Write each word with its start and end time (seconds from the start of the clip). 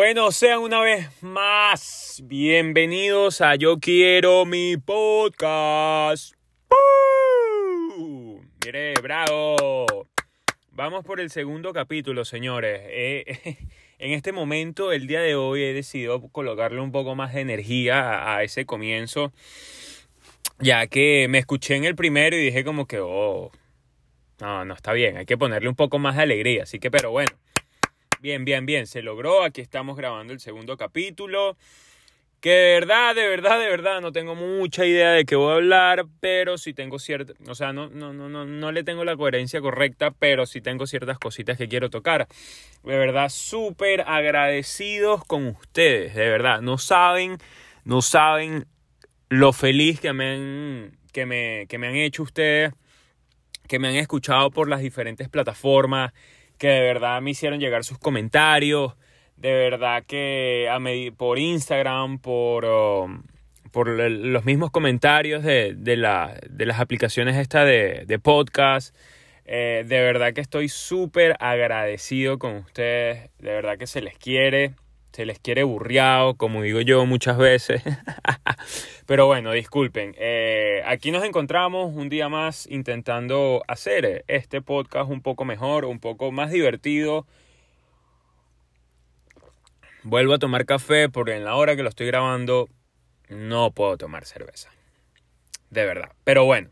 Bueno, 0.00 0.30
sean 0.30 0.60
una 0.60 0.80
vez 0.80 1.08
más 1.24 2.22
bienvenidos 2.24 3.40
a 3.40 3.56
Yo 3.56 3.80
Quiero 3.80 4.46
mi 4.46 4.76
podcast. 4.76 6.34
Mire, 8.64 8.94
bravo. 9.02 10.06
Vamos 10.70 11.04
por 11.04 11.18
el 11.18 11.30
segundo 11.30 11.72
capítulo, 11.72 12.24
señores. 12.24 12.80
Eh, 12.84 13.56
en 13.98 14.12
este 14.12 14.30
momento, 14.30 14.92
el 14.92 15.08
día 15.08 15.20
de 15.20 15.34
hoy, 15.34 15.64
he 15.64 15.72
decidido 15.72 16.28
colocarle 16.28 16.80
un 16.80 16.92
poco 16.92 17.16
más 17.16 17.34
de 17.34 17.40
energía 17.40 18.20
a, 18.20 18.36
a 18.36 18.44
ese 18.44 18.66
comienzo, 18.66 19.32
ya 20.60 20.86
que 20.86 21.26
me 21.28 21.38
escuché 21.38 21.74
en 21.74 21.84
el 21.84 21.96
primero 21.96 22.36
y 22.36 22.44
dije 22.44 22.62
como 22.62 22.86
que, 22.86 23.00
oh, 23.00 23.50
no, 24.40 24.64
no 24.64 24.74
está 24.74 24.92
bien, 24.92 25.16
hay 25.16 25.26
que 25.26 25.36
ponerle 25.36 25.68
un 25.68 25.74
poco 25.74 25.98
más 25.98 26.14
de 26.14 26.22
alegría. 26.22 26.62
Así 26.62 26.78
que, 26.78 26.88
pero 26.88 27.10
bueno. 27.10 27.36
Bien, 28.20 28.44
bien, 28.44 28.66
bien, 28.66 28.88
se 28.88 29.00
logró. 29.00 29.44
Aquí 29.44 29.60
estamos 29.60 29.96
grabando 29.96 30.32
el 30.32 30.40
segundo 30.40 30.76
capítulo. 30.76 31.56
Que 32.40 32.50
de 32.50 32.74
verdad, 32.74 33.14
de 33.14 33.28
verdad, 33.28 33.60
de 33.60 33.68
verdad, 33.68 34.00
no 34.00 34.12
tengo 34.12 34.34
mucha 34.34 34.86
idea 34.86 35.10
de 35.10 35.24
qué 35.24 35.36
voy 35.36 35.52
a 35.52 35.54
hablar, 35.56 36.06
pero 36.20 36.56
sí 36.56 36.72
tengo 36.72 37.00
cierta, 37.00 37.32
o 37.48 37.56
sea, 37.56 37.72
no, 37.72 37.88
no, 37.88 38.12
no, 38.12 38.28
no, 38.28 38.44
no 38.44 38.70
le 38.70 38.84
tengo 38.84 39.04
la 39.04 39.16
coherencia 39.16 39.60
correcta, 39.60 40.12
pero 40.12 40.46
sí 40.46 40.60
tengo 40.60 40.86
ciertas 40.86 41.18
cositas 41.18 41.58
que 41.58 41.68
quiero 41.68 41.90
tocar. 41.90 42.28
De 42.84 42.96
verdad, 42.96 43.28
súper 43.28 44.02
agradecidos 44.02 45.24
con 45.24 45.48
ustedes, 45.48 46.14
de 46.14 46.28
verdad. 46.28 46.60
No 46.60 46.78
saben, 46.78 47.38
no 47.84 48.02
saben 48.02 48.66
lo 49.28 49.52
feliz 49.52 49.98
que 49.98 50.12
me 50.12 50.34
han, 50.34 50.98
que 51.12 51.26
me, 51.26 51.66
que 51.68 51.78
me 51.78 51.88
han 51.88 51.96
hecho 51.96 52.22
ustedes, 52.22 52.72
que 53.66 53.80
me 53.80 53.88
han 53.88 53.96
escuchado 53.96 54.50
por 54.52 54.68
las 54.68 54.80
diferentes 54.80 55.28
plataformas 55.28 56.12
que 56.58 56.68
de 56.68 56.80
verdad 56.80 57.20
me 57.22 57.30
hicieron 57.30 57.60
llegar 57.60 57.84
sus 57.84 57.98
comentarios, 57.98 58.94
de 59.36 59.52
verdad 59.52 60.02
que 60.06 60.68
a 60.70 60.78
por 61.16 61.38
Instagram, 61.38 62.18
por, 62.18 62.64
um, 62.64 63.22
por 63.70 63.88
los 63.88 64.44
mismos 64.44 64.70
comentarios 64.70 65.44
de, 65.44 65.74
de, 65.76 65.96
la, 65.96 66.38
de 66.50 66.66
las 66.66 66.80
aplicaciones 66.80 67.36
de, 67.64 68.04
de 68.06 68.18
podcast. 68.18 68.94
Eh, 69.44 69.84
de 69.86 70.00
verdad 70.00 70.34
que 70.34 70.42
estoy 70.42 70.68
súper 70.68 71.36
agradecido 71.40 72.38
con 72.38 72.56
ustedes, 72.56 73.30
de 73.38 73.50
verdad 73.50 73.78
que 73.78 73.86
se 73.86 74.02
les 74.02 74.18
quiere 74.18 74.74
se 75.12 75.26
les 75.26 75.38
quiere 75.38 75.64
burriado, 75.64 76.36
como 76.36 76.62
digo 76.62 76.80
yo 76.80 77.04
muchas 77.06 77.38
veces. 77.38 77.82
Pero 79.06 79.26
bueno, 79.26 79.52
disculpen. 79.52 80.14
Eh, 80.18 80.82
aquí 80.86 81.10
nos 81.10 81.24
encontramos 81.24 81.92
un 81.94 82.08
día 82.08 82.28
más 82.28 82.66
intentando 82.70 83.62
hacer 83.66 84.24
este 84.28 84.62
podcast 84.62 85.10
un 85.10 85.22
poco 85.22 85.44
mejor, 85.44 85.84
un 85.84 85.98
poco 85.98 86.30
más 86.30 86.50
divertido. 86.50 87.26
Vuelvo 90.02 90.34
a 90.34 90.38
tomar 90.38 90.66
café 90.66 91.08
porque 91.08 91.34
en 91.34 91.44
la 91.44 91.56
hora 91.56 91.74
que 91.74 91.82
lo 91.82 91.88
estoy 91.88 92.06
grabando 92.06 92.68
no 93.28 93.72
puedo 93.72 93.96
tomar 93.96 94.24
cerveza. 94.24 94.70
De 95.70 95.84
verdad. 95.84 96.12
Pero 96.24 96.44
bueno. 96.44 96.70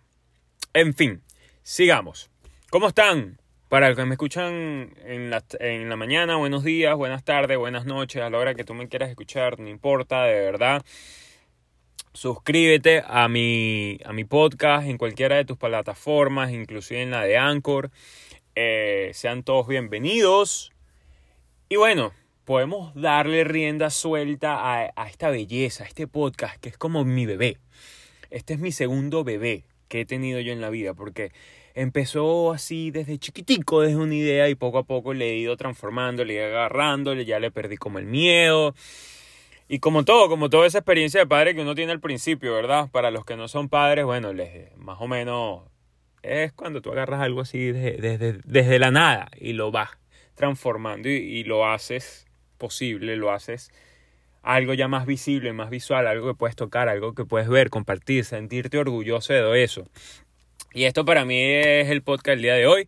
En 0.72 0.94
fin, 0.94 1.22
sigamos. 1.62 2.30
¿Cómo 2.70 2.88
están? 2.88 3.38
Para 3.68 3.88
los 3.88 3.98
que 3.98 4.04
me 4.04 4.14
escuchan 4.14 4.94
en 5.06 5.28
la, 5.28 5.42
en 5.58 5.88
la 5.88 5.96
mañana, 5.96 6.36
buenos 6.36 6.62
días, 6.62 6.94
buenas 6.94 7.24
tardes, 7.24 7.58
buenas 7.58 7.84
noches, 7.84 8.22
a 8.22 8.30
la 8.30 8.38
hora 8.38 8.54
que 8.54 8.62
tú 8.62 8.74
me 8.74 8.86
quieras 8.88 9.10
escuchar, 9.10 9.58
no 9.58 9.68
importa, 9.68 10.22
de 10.22 10.40
verdad. 10.40 10.84
Suscríbete 12.12 13.02
a 13.04 13.26
mi, 13.26 13.98
a 14.04 14.12
mi 14.12 14.22
podcast 14.22 14.86
en 14.86 14.98
cualquiera 14.98 15.34
de 15.34 15.44
tus 15.44 15.58
plataformas, 15.58 16.52
inclusive 16.52 17.02
en 17.02 17.10
la 17.10 17.24
de 17.24 17.38
Anchor. 17.38 17.90
Eh, 18.54 19.10
sean 19.14 19.42
todos 19.42 19.66
bienvenidos. 19.66 20.70
Y 21.68 21.74
bueno, 21.74 22.12
podemos 22.44 22.94
darle 22.94 23.42
rienda 23.42 23.90
suelta 23.90 24.60
a, 24.60 24.92
a 24.94 25.08
esta 25.08 25.28
belleza, 25.28 25.82
a 25.82 25.88
este 25.88 26.06
podcast, 26.06 26.56
que 26.60 26.68
es 26.68 26.78
como 26.78 27.04
mi 27.04 27.26
bebé. 27.26 27.58
Este 28.30 28.54
es 28.54 28.60
mi 28.60 28.70
segundo 28.70 29.24
bebé 29.24 29.64
que 29.88 30.02
he 30.02 30.06
tenido 30.06 30.38
yo 30.38 30.52
en 30.52 30.60
la 30.60 30.70
vida, 30.70 30.94
porque 30.94 31.32
empezó 31.76 32.52
así 32.52 32.90
desde 32.90 33.18
chiquitico, 33.18 33.82
desde 33.82 33.96
una 33.96 34.14
idea 34.14 34.48
y 34.48 34.54
poco 34.54 34.78
a 34.78 34.84
poco 34.84 35.12
le 35.12 35.30
he 35.30 35.36
ido 35.36 35.56
transformando, 35.56 36.24
le 36.24 36.32
he 36.32 36.36
ido 36.38 36.46
agarrando, 36.46 37.14
ya 37.14 37.38
le 37.38 37.50
perdí 37.50 37.76
como 37.76 37.98
el 37.98 38.06
miedo. 38.06 38.74
Y 39.68 39.78
como 39.78 40.04
todo, 40.04 40.28
como 40.28 40.48
toda 40.48 40.66
esa 40.66 40.78
experiencia 40.78 41.20
de 41.20 41.26
padre 41.26 41.54
que 41.54 41.60
uno 41.60 41.74
tiene 41.74 41.92
al 41.92 42.00
principio, 42.00 42.54
¿verdad? 42.54 42.88
Para 42.90 43.10
los 43.10 43.24
que 43.24 43.36
no 43.36 43.46
son 43.46 43.68
padres, 43.68 44.04
bueno, 44.04 44.32
les, 44.32 44.74
más 44.76 44.96
o 45.00 45.06
menos 45.06 45.64
es 46.22 46.52
cuando 46.52 46.80
tú 46.80 46.92
agarras 46.92 47.20
algo 47.20 47.42
así 47.42 47.72
desde, 47.72 48.40
desde, 48.44 48.78
la 48.78 48.90
nada 48.90 49.28
y 49.38 49.52
lo 49.52 49.70
vas 49.70 49.90
transformando 50.34 51.08
y, 51.08 51.12
y 51.12 51.44
lo 51.44 51.66
haces 51.66 52.26
posible, 52.58 53.16
lo 53.16 53.32
haces 53.32 53.70
algo 54.42 54.74
ya 54.74 54.88
más 54.88 55.06
visible, 55.06 55.52
más 55.52 55.70
visual, 55.70 56.06
algo 56.06 56.28
que 56.28 56.34
puedes 56.34 56.56
tocar, 56.56 56.88
algo 56.88 57.14
que 57.14 57.24
puedes 57.24 57.48
ver, 57.48 57.68
compartir, 57.68 58.24
sentirte 58.24 58.78
orgulloso 58.78 59.32
de 59.32 59.62
eso. 59.62 59.88
Y 60.76 60.84
esto 60.84 61.06
para 61.06 61.24
mí 61.24 61.40
es 61.40 61.88
el 61.88 62.02
podcast 62.02 62.34
del 62.34 62.42
día 62.42 62.52
de 62.52 62.66
hoy. 62.66 62.86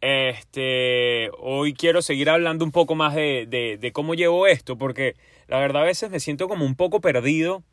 Este, 0.00 1.30
hoy 1.36 1.74
quiero 1.74 2.00
seguir 2.00 2.30
hablando 2.30 2.64
un 2.64 2.70
poco 2.70 2.94
más 2.94 3.12
de, 3.12 3.76
de, 3.80 3.92
cómo 3.92 4.14
llevo 4.14 4.46
esto, 4.46 4.78
porque 4.78 5.16
la 5.48 5.58
verdad 5.58 5.82
a 5.82 5.86
veces 5.86 6.12
me 6.12 6.20
siento 6.20 6.46
como 6.46 6.64
un 6.64 6.76
poco 6.76 7.00
perdido 7.00 7.64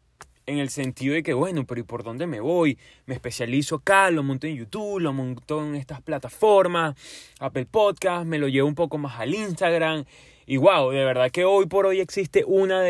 en 0.48 0.58
el 0.58 0.72
sentido 0.72 1.14
de 1.14 1.22
que, 1.22 1.36
bueno, 1.36 1.64
pero 1.68 1.82
¿y 1.82 1.84
por 1.84 2.04
dónde 2.04 2.26
me 2.26 2.40
voy? 2.40 2.80
Me 3.06 3.14
especializo 3.14 3.76
acá, 3.76 4.10
lo 4.10 4.24
monto 4.24 4.48
en 4.48 4.56
YouTube, 4.56 5.00
lo 5.00 5.14
monto 5.14 5.64
en 5.64 5.76
estas 5.76 6.02
plataformas, 6.02 6.96
Apple 7.40 7.68
Podcast, 7.68 8.26
me 8.26 8.40
lo 8.40 8.48
llevo 8.48 8.68
un 8.68 8.74
poco 8.74 8.98
más 8.98 9.20
al 9.20 9.36
Instagram. 9.36 10.06
Y 10.48 10.58
wow, 10.58 10.90
de 10.90 11.06
verdad 11.06 11.30
que 11.30 11.46
hoy 11.46 11.68
por 11.68 11.86
hoy 11.86 12.00
existe 12.00 12.44
una, 12.48 12.82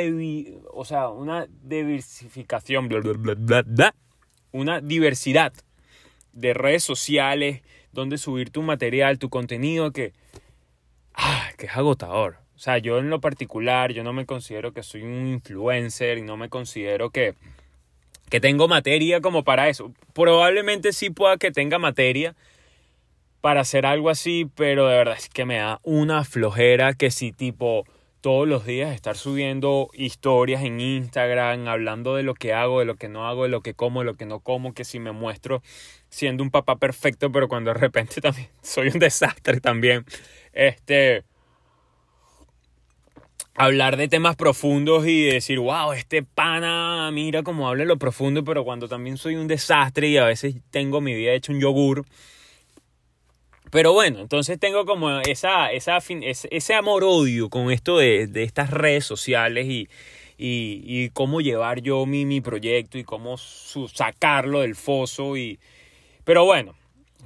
o 0.72 0.85
sea, 0.85 1.09
una 1.09 1.47
diversificación, 1.63 2.88
una 4.53 4.79
diversidad 4.79 5.51
de 6.34 6.54
redes 6.54 6.84
sociales, 6.84 7.62
donde 7.92 8.18
subir 8.18 8.50
tu 8.50 8.62
material, 8.62 9.20
tu 9.20 9.30
contenido, 9.30 9.92
que, 9.92 10.14
ah, 11.14 11.50
que 11.58 11.68
es 11.68 11.78
agotador. 11.78 12.38
O 12.56 12.60
sea, 12.60 12.78
yo 12.78 13.00
en 13.00 13.10
lo 13.10 13.20
particular, 13.20 13.92
yo 13.94 14.04
no 14.04 14.14
me 14.14 14.26
considero 14.26 14.74
que 14.74 14.84
soy 14.84 15.04
un 15.04 15.28
influencer 15.28 16.18
y 16.18 16.22
no 16.22 16.38
me 16.38 16.50
considero 16.50 17.10
que, 17.10 17.36
que 18.30 18.40
tengo 18.40 18.68
materia 18.68 19.22
como 19.22 19.44
para 19.44 19.70
eso. 19.70 19.92
Probablemente 20.14 20.94
sí 20.94 21.10
pueda 21.10 21.38
que 21.38 21.52
tenga 21.52 21.80
materia 21.80 22.36
para 23.42 23.62
hacer 23.62 23.86
algo 23.86 24.10
así, 24.10 24.50
pero 24.56 24.88
de 24.88 24.96
verdad 24.96 25.18
es 25.18 25.30
que 25.30 25.46
me 25.46 25.58
da 25.58 25.80
una 25.84 26.24
flojera 26.24 26.94
que 26.94 27.12
si 27.12 27.32
tipo 27.34 27.86
todos 28.22 28.48
los 28.48 28.66
días 28.66 28.96
estar 28.96 29.18
subiendo 29.18 29.90
historias 29.94 30.64
en 30.64 30.80
Instagram, 30.80 31.68
hablando 31.68 32.16
de 32.16 32.24
lo 32.24 32.36
que 32.36 32.54
hago, 32.54 32.80
de 32.80 32.86
lo 32.86 32.96
que 32.96 33.10
no 33.10 33.28
hago, 33.28 33.44
de 33.44 33.50
lo 33.50 33.60
que 33.60 33.74
como, 33.74 34.00
de 34.00 34.06
lo 34.06 34.14
que 34.14 34.26
no 34.26 34.40
como, 34.40 34.74
que 34.74 34.86
si 34.86 34.98
me 34.98 35.12
muestro 35.12 35.62
siendo 36.13 36.44
un 36.44 36.51
papá 36.51 36.75
perfecto, 36.75 37.31
pero 37.31 37.47
cuando 37.47 37.74
de 37.74 37.79
repente 37.79 38.22
también 38.22 38.47
soy 38.62 38.90
un 38.90 39.00
desastre 39.00 39.59
también. 39.59 40.06
Este 40.53 41.24
hablar 43.56 43.97
de 43.97 44.07
temas 44.07 44.35
profundos 44.35 45.07
y 45.07 45.25
decir, 45.25 45.59
wow, 45.59 45.91
este 45.94 46.23
pana, 46.23 47.09
mira 47.12 47.41
cómo 47.44 47.68
habla 47.68 47.85
lo 47.85 47.97
profundo, 47.97 48.44
pero 48.44 48.63
cuando 48.63 48.88
también 48.88 49.18
soy 49.18 49.35
un 49.35 49.47
desastre 49.47 50.07
y 50.07 50.18
a 50.18 50.25
veces 50.25 50.56
tengo 50.69 51.02
mi 51.02 51.13
vida 51.16 51.34
hecho 51.34 51.52
un 51.52 51.59
yogur, 51.59 52.06
pero 53.72 53.94
bueno, 53.94 54.19
entonces 54.19 54.59
tengo 54.59 54.85
como 54.85 55.19
esa, 55.22 55.72
esa, 55.72 55.97
ese 55.97 56.73
amor-odio 56.75 57.50
con 57.50 57.72
esto 57.72 57.97
de, 57.97 58.28
de, 58.28 58.44
estas 58.44 58.69
redes 58.69 59.06
sociales 59.06 59.66
y, 59.68 59.90
y, 60.38 61.09
cómo 61.09 61.41
llevar 61.41 61.81
yo 61.81 62.06
mi, 62.06 62.25
mi 62.25 62.40
proyecto 62.40 63.00
y 63.00 63.03
cómo 63.03 63.38
sacarlo 63.38 64.61
del 64.61 64.76
foso. 64.76 65.38
Y... 65.38 65.59
Pero 66.23 66.46
bueno, 66.46 66.75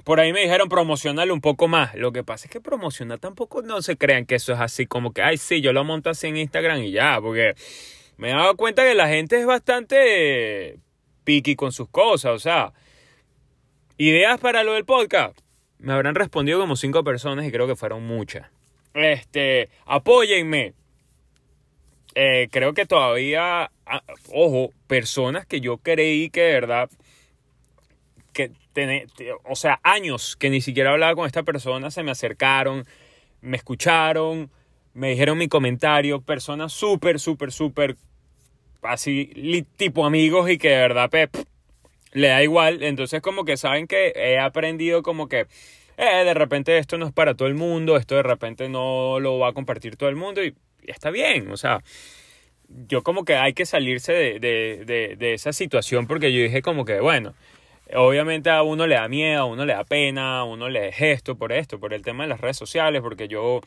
por 0.04 0.20
ahí 0.20 0.32
me 0.32 0.40
dijeron 0.40 0.68
promocionarlo 0.68 1.34
un 1.34 1.40
poco 1.40 1.68
más. 1.68 1.94
Lo 1.94 2.12
que 2.12 2.24
pasa 2.24 2.46
es 2.46 2.50
que 2.50 2.60
promocionar 2.60 3.18
tampoco 3.18 3.62
no 3.62 3.82
se 3.82 3.96
crean 3.96 4.26
que 4.26 4.36
eso 4.36 4.52
es 4.52 4.60
así 4.60 4.86
como 4.86 5.12
que, 5.12 5.22
ay, 5.22 5.36
sí, 5.36 5.60
yo 5.60 5.72
lo 5.72 5.84
monto 5.84 6.10
así 6.10 6.26
en 6.26 6.36
Instagram 6.36 6.82
y 6.82 6.92
ya, 6.92 7.20
porque 7.20 7.54
me 8.16 8.30
he 8.30 8.34
dado 8.34 8.56
cuenta 8.56 8.84
que 8.84 8.94
la 8.94 9.08
gente 9.08 9.38
es 9.38 9.46
bastante 9.46 10.78
piqui 11.24 11.56
con 11.56 11.72
sus 11.72 11.88
cosas, 11.88 12.32
o 12.32 12.38
sea, 12.38 12.72
ideas 13.98 14.40
para 14.40 14.64
lo 14.64 14.72
del 14.72 14.84
podcast 14.84 15.38
me 15.78 15.92
habrán 15.92 16.14
respondido 16.14 16.58
como 16.58 16.76
cinco 16.76 17.04
personas 17.04 17.46
y 17.46 17.52
creo 17.52 17.66
que 17.66 17.76
fueron 17.76 18.06
muchas. 18.06 18.46
Este, 18.94 19.70
apóyenme. 19.86 20.74
Eh, 22.14 22.48
creo 22.50 22.74
que 22.74 22.84
todavía, 22.84 23.70
ah, 23.86 24.02
ojo, 24.32 24.72
personas 24.88 25.46
que 25.46 25.60
yo 25.60 25.78
creí 25.78 26.30
que 26.30 26.40
de 26.40 26.52
verdad, 26.52 26.90
que 28.32 28.50
o 29.44 29.56
sea, 29.56 29.80
años 29.82 30.36
que 30.36 30.50
ni 30.50 30.60
siquiera 30.60 30.90
hablaba 30.90 31.14
con 31.14 31.26
esta 31.26 31.42
persona, 31.42 31.90
se 31.90 32.02
me 32.02 32.10
acercaron, 32.10 32.84
me 33.40 33.56
escucharon, 33.56 34.50
me 34.94 35.10
dijeron 35.10 35.38
mi 35.38 35.48
comentario, 35.48 36.20
personas 36.20 36.72
súper, 36.72 37.20
súper, 37.20 37.52
súper, 37.52 37.96
así, 38.82 39.64
tipo 39.76 40.06
amigos 40.06 40.50
y 40.50 40.58
que 40.58 40.70
de 40.70 40.76
verdad, 40.76 41.10
pep, 41.10 41.36
le 42.12 42.28
da 42.28 42.42
igual. 42.42 42.82
Entonces 42.82 43.20
como 43.22 43.44
que 43.44 43.56
saben 43.56 43.86
que 43.86 44.12
he 44.14 44.38
aprendido 44.38 45.02
como 45.02 45.28
que 45.28 45.46
eh, 45.96 46.24
de 46.24 46.34
repente 46.34 46.78
esto 46.78 46.98
no 46.98 47.06
es 47.06 47.12
para 47.12 47.34
todo 47.34 47.48
el 47.48 47.54
mundo, 47.54 47.96
esto 47.96 48.14
de 48.16 48.22
repente 48.22 48.68
no 48.68 49.20
lo 49.20 49.38
va 49.38 49.48
a 49.48 49.52
compartir 49.52 49.96
todo 49.96 50.08
el 50.08 50.16
mundo 50.16 50.44
y 50.44 50.54
está 50.86 51.10
bien, 51.10 51.50
o 51.50 51.56
sea, 51.56 51.82
yo 52.88 53.02
como 53.02 53.24
que 53.24 53.34
hay 53.34 53.52
que 53.52 53.66
salirse 53.66 54.12
de, 54.12 54.38
de, 54.40 54.84
de, 54.84 55.16
de 55.16 55.34
esa 55.34 55.52
situación 55.52 56.06
porque 56.06 56.32
yo 56.32 56.40
dije 56.42 56.62
como 56.62 56.84
que, 56.84 57.00
bueno, 57.00 57.34
Obviamente 57.94 58.50
a 58.50 58.62
uno 58.62 58.86
le 58.86 58.96
da 58.96 59.08
miedo, 59.08 59.40
a 59.40 59.44
uno 59.44 59.64
le 59.64 59.72
da 59.72 59.84
pena, 59.84 60.40
a 60.40 60.44
uno 60.44 60.68
le 60.68 60.86
da 60.86 60.92
gesto 60.92 61.36
por 61.36 61.52
esto, 61.52 61.80
por 61.80 61.94
el 61.94 62.02
tema 62.02 62.24
de 62.24 62.28
las 62.28 62.40
redes 62.40 62.56
sociales, 62.56 63.00
porque 63.00 63.28
yo 63.28 63.60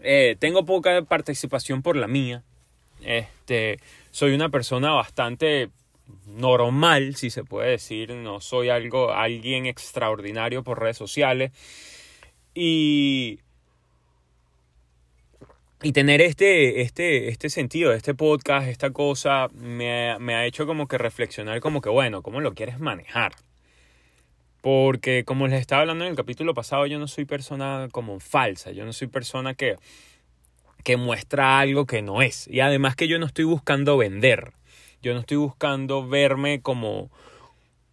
eh, 0.00 0.36
tengo 0.38 0.64
poca 0.64 1.02
participación 1.02 1.82
por 1.82 1.96
la 1.96 2.08
mía. 2.08 2.42
Este, 3.02 3.78
soy 4.10 4.34
una 4.34 4.48
persona 4.48 4.92
bastante 4.92 5.70
normal, 6.26 7.16
si 7.16 7.30
se 7.30 7.44
puede 7.44 7.70
decir, 7.70 8.14
no 8.14 8.40
soy 8.40 8.70
algo, 8.70 9.12
alguien 9.12 9.66
extraordinario 9.66 10.62
por 10.62 10.80
redes 10.80 10.96
sociales. 10.96 11.52
Y 12.54 13.40
y 15.82 15.92
tener 15.92 16.20
este, 16.20 16.80
este, 16.80 17.28
este 17.28 17.50
sentido, 17.50 17.92
este 17.92 18.14
podcast, 18.14 18.66
esta 18.68 18.90
cosa, 18.90 19.48
me, 19.54 20.18
me, 20.18 20.34
ha 20.34 20.44
hecho 20.44 20.66
como 20.66 20.88
que 20.88 20.98
reflexionar 20.98 21.60
como 21.60 21.80
que, 21.80 21.88
bueno, 21.88 22.22
¿cómo 22.22 22.40
lo 22.40 22.54
quieres 22.54 22.80
manejar? 22.80 23.32
Porque 24.60 25.24
como 25.24 25.46
les 25.46 25.60
estaba 25.60 25.82
hablando 25.82 26.04
en 26.04 26.10
el 26.10 26.16
capítulo 26.16 26.52
pasado, 26.52 26.86
yo 26.86 26.98
no 26.98 27.06
soy 27.06 27.26
persona 27.26 27.88
como 27.92 28.18
falsa, 28.18 28.72
yo 28.72 28.84
no 28.84 28.92
soy 28.92 29.06
persona 29.06 29.54
que, 29.54 29.76
que 30.82 30.96
muestra 30.96 31.60
algo 31.60 31.86
que 31.86 32.02
no 32.02 32.22
es. 32.22 32.48
Y 32.48 32.58
además 32.58 32.96
que 32.96 33.06
yo 33.06 33.20
no 33.20 33.26
estoy 33.26 33.44
buscando 33.44 33.96
vender, 33.96 34.52
yo 35.00 35.14
no 35.14 35.20
estoy 35.20 35.36
buscando 35.36 36.08
verme 36.08 36.60
como, 36.60 37.08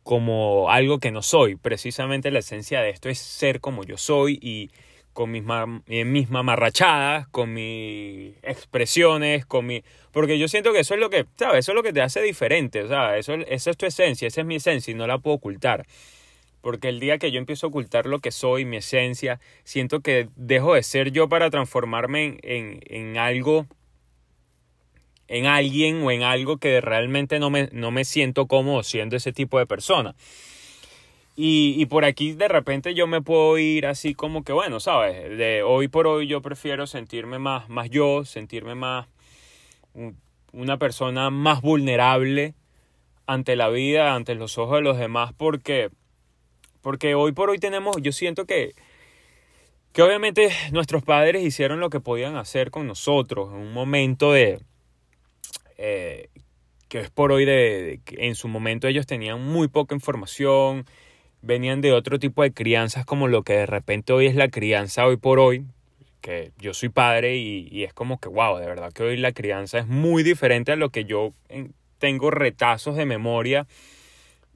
como 0.02 0.72
algo 0.72 0.98
que 1.00 1.12
no 1.12 1.22
soy. 1.22 1.56
Precisamente 1.56 2.32
la 2.32 2.40
esencia 2.40 2.82
de 2.82 2.90
esto 2.90 3.10
es 3.10 3.20
ser 3.20 3.62
como 3.62 3.84
yo 3.84 3.98
soy 3.98 4.40
y 4.42 4.72
con 5.16 5.32
mis, 5.32 5.44
eh, 5.88 6.04
mis 6.04 6.30
mamarrachadas, 6.30 7.30
con 7.30 7.54
mis 7.54 8.36
expresiones, 8.44 9.46
con 9.46 9.66
mi... 9.66 9.82
Porque 10.12 10.38
yo 10.38 10.50
siento 10.50 10.74
que 10.74 10.82
eso 10.82 10.94
es 10.94 11.00
lo 11.00 11.10
que, 11.10 11.26
¿sabes? 11.38 11.60
Eso 11.60 11.72
es 11.72 11.76
lo 11.78 11.84
que 11.84 11.94
te 11.94 12.02
hace 12.02 12.22
diferente, 12.22 12.86
sea, 12.86 13.18
eso, 13.18 13.34
esa 13.34 13.72
es 13.72 13.78
tu 13.78 13.86
esencia, 13.86 14.28
esa 14.28 14.42
es 14.42 14.46
mi 14.46 14.56
esencia 14.56 14.92
y 14.92 14.94
no 14.94 15.08
la 15.08 15.18
puedo 15.18 15.38
ocultar. 15.38 15.86
Porque 16.60 16.90
el 16.90 17.00
día 17.00 17.18
que 17.18 17.32
yo 17.32 17.40
empiezo 17.40 17.66
a 17.66 17.70
ocultar 17.70 18.08
lo 18.08 18.20
que 18.20 18.32
soy, 18.32 18.66
mi 18.66 18.76
esencia, 18.76 19.40
siento 19.64 20.02
que 20.02 20.28
dejo 20.36 20.74
de 20.74 20.84
ser 20.84 21.12
yo 21.12 21.30
para 21.30 21.50
transformarme 21.50 22.38
en, 22.44 22.82
en, 22.86 23.18
algo, 23.18 23.68
en 25.30 25.46
alguien 25.46 26.04
o 26.04 26.12
en 26.12 26.24
algo 26.24 26.58
que 26.58 26.82
realmente 26.82 27.40
no 27.40 27.50
me, 27.50 27.70
no 27.72 27.90
me 27.90 28.04
siento 28.04 28.48
cómodo 28.48 28.84
siendo 28.84 29.16
ese 29.16 29.32
tipo 29.32 29.60
de 29.60 29.66
persona. 29.66 30.14
Y, 31.36 31.76
y, 31.78 31.86
por 31.88 32.06
aquí 32.06 32.32
de 32.32 32.48
repente 32.48 32.94
yo 32.94 33.08
me 33.08 33.22
puedo 33.22 33.58
ir 33.58 33.88
así 33.88 34.16
como 34.16 34.44
que, 34.44 34.54
bueno, 34.54 34.80
¿sabes? 34.80 35.38
De 35.38 35.64
hoy 35.64 35.90
por 35.90 36.08
hoy 36.08 36.28
yo 36.28 36.42
prefiero 36.42 36.88
sentirme 36.88 37.40
más, 37.40 37.68
más 37.70 37.90
yo, 37.90 38.24
sentirme 38.24 38.74
más 38.74 39.08
una 40.56 40.78
persona 40.78 41.30
más 41.30 41.62
vulnerable 41.62 42.56
ante 43.28 43.56
la 43.56 43.70
vida, 43.70 44.16
ante 44.16 44.36
los 44.36 44.58
ojos 44.58 44.78
de 44.78 44.82
los 44.82 44.98
demás, 44.98 45.34
porque, 45.36 45.90
porque 46.82 47.16
hoy 47.16 47.32
por 47.34 47.50
hoy 47.50 47.58
tenemos, 47.58 47.98
yo 48.02 48.12
siento 48.12 48.46
que, 48.46 48.74
que 49.92 50.02
obviamente 50.02 50.50
nuestros 50.72 51.04
padres 51.04 51.44
hicieron 51.44 51.80
lo 51.80 51.90
que 51.90 52.00
podían 52.00 52.36
hacer 52.38 52.72
con 52.72 52.88
nosotros 52.88 53.50
en 53.54 53.60
un 53.60 53.74
momento 53.74 54.32
de... 54.32 54.60
Eh, 55.78 56.30
que 56.88 57.00
es 57.00 57.10
por 57.10 57.32
hoy 57.32 57.46
de, 57.46 58.00
de, 58.06 58.26
en 58.26 58.36
su 58.36 58.48
momento 58.48 58.88
ellos 58.88 59.08
tenían 59.08 59.42
muy 59.42 59.68
poca 59.68 59.96
información, 59.96 60.86
venían 61.46 61.80
de 61.80 61.94
otro 61.94 62.18
tipo 62.18 62.42
de 62.42 62.52
crianzas 62.52 63.06
como 63.06 63.28
lo 63.28 63.44
que 63.44 63.54
de 63.54 63.66
repente 63.68 64.14
hoy 64.14 64.26
es 64.26 64.36
la 64.36 64.50
crianza 64.50 65.06
hoy 65.06 65.18
por 65.18 65.40
hoy, 65.40 65.66
que 66.20 66.52
yo 66.58 66.74
soy 66.74 66.90
padre 66.90 67.38
y, 67.38 67.84
es 67.84 67.94
como 67.94 68.20
que, 68.20 68.30
wow, 68.30 68.58
de 68.58 68.66
verdad 68.66 68.92
que 68.92 69.04
hoy 69.04 69.18
la 69.18 69.32
crianza 69.32 69.78
es 69.78 69.88
muy 69.88 70.24
diferente 70.24 70.72
a 70.72 70.76
lo 70.76 70.90
que 70.90 71.06
yo 71.06 71.34
tengo 72.00 72.32
retazos 72.32 72.96
de 72.96 73.06
memoria 73.06 73.68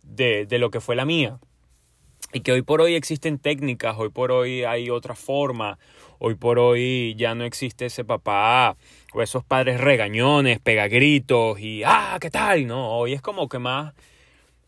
de, 0.01 0.47
de 0.47 0.57
lo 0.57 0.71
que 0.71 0.81
fue 0.81 0.95
la 0.95 1.05
mía. 1.05 1.37
Y 2.33 2.41
que 2.41 2.51
hoy 2.51 2.63
por 2.63 2.81
hoy 2.81 2.95
existen 2.95 3.37
técnicas, 3.37 3.95
hoy 3.97 4.09
por 4.09 4.31
hoy 4.31 4.63
hay 4.63 4.89
otra 4.89 5.13
forma, 5.13 5.77
hoy 6.17 6.35
por 6.35 6.57
hoy 6.57 7.15
ya 7.17 7.35
no 7.35 7.43
existe 7.43 7.85
ese 7.85 8.03
papá 8.03 8.77
o 9.13 9.21
esos 9.21 9.43
padres 9.43 9.79
regañones, 9.79 10.59
pegagritos 10.59 11.59
y, 11.59 11.83
ah, 11.85 12.17
¿qué 12.19 12.31
tal? 12.31 12.65
No, 12.65 12.97
hoy 12.97 13.13
es 13.13 13.21
como 13.21 13.47
que 13.47 13.59
más 13.59 13.93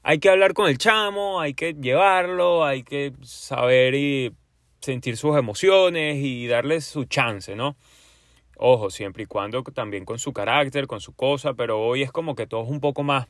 hay 0.04 0.20
que 0.20 0.30
hablar 0.30 0.54
con 0.54 0.68
el 0.70 0.78
chamo, 0.78 1.40
hay 1.42 1.54
que 1.54 1.74
llevarlo, 1.74 2.64
hay 2.66 2.84
que 2.84 3.14
saber 3.24 3.96
y 3.96 4.34
sentir 4.80 5.18
sus 5.18 5.38
emociones 5.38 6.18
y 6.18 6.48
darle 6.48 6.82
su 6.82 7.06
chance, 7.06 7.56
¿no? 7.56 7.76
Ojo, 8.58 8.90
siempre 8.90 9.24
y 9.24 9.26
cuando 9.26 9.64
también 9.64 10.06
con 10.06 10.20
su 10.20 10.34
carácter, 10.34 10.88
con 10.88 11.02
su 11.02 11.14
cosa, 11.14 11.54
pero 11.54 11.82
hoy 11.82 12.04
es 12.04 12.12
como 12.12 12.36
que 12.36 12.48
todo 12.48 12.64
es 12.64 12.70
un 12.70 12.80
poco 12.80 13.04
más, 13.04 13.28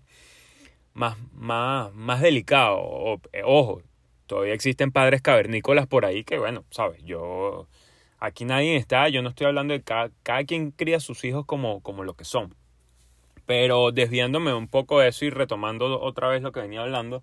más, 0.93 1.17
más, 1.33 1.93
más 1.93 2.21
delicado. 2.21 3.19
Eh, 3.33 3.41
ojo, 3.45 3.81
todavía 4.27 4.53
existen 4.53 4.91
padres 4.91 5.21
cavernícolas 5.21 5.87
por 5.87 6.05
ahí 6.05 6.23
que, 6.23 6.37
bueno, 6.37 6.65
sabes, 6.69 7.03
yo, 7.03 7.67
aquí 8.19 8.45
nadie 8.45 8.77
está, 8.77 9.09
yo 9.09 9.21
no 9.21 9.29
estoy 9.29 9.47
hablando 9.47 9.73
de 9.73 9.83
cada, 9.83 10.09
quien 10.45 10.71
cría 10.71 10.97
a 10.97 10.99
sus 11.01 11.23
hijos 11.25 11.45
como, 11.45 11.81
como 11.81 12.03
lo 12.03 12.13
que 12.15 12.25
son. 12.25 12.55
Pero 13.51 13.91
desviándome 13.91 14.53
un 14.53 14.69
poco 14.69 15.01
de 15.01 15.09
eso 15.09 15.25
y 15.25 15.29
retomando 15.29 15.99
otra 15.99 16.29
vez 16.29 16.41
lo 16.41 16.53
que 16.53 16.61
venía 16.61 16.83
hablando, 16.83 17.21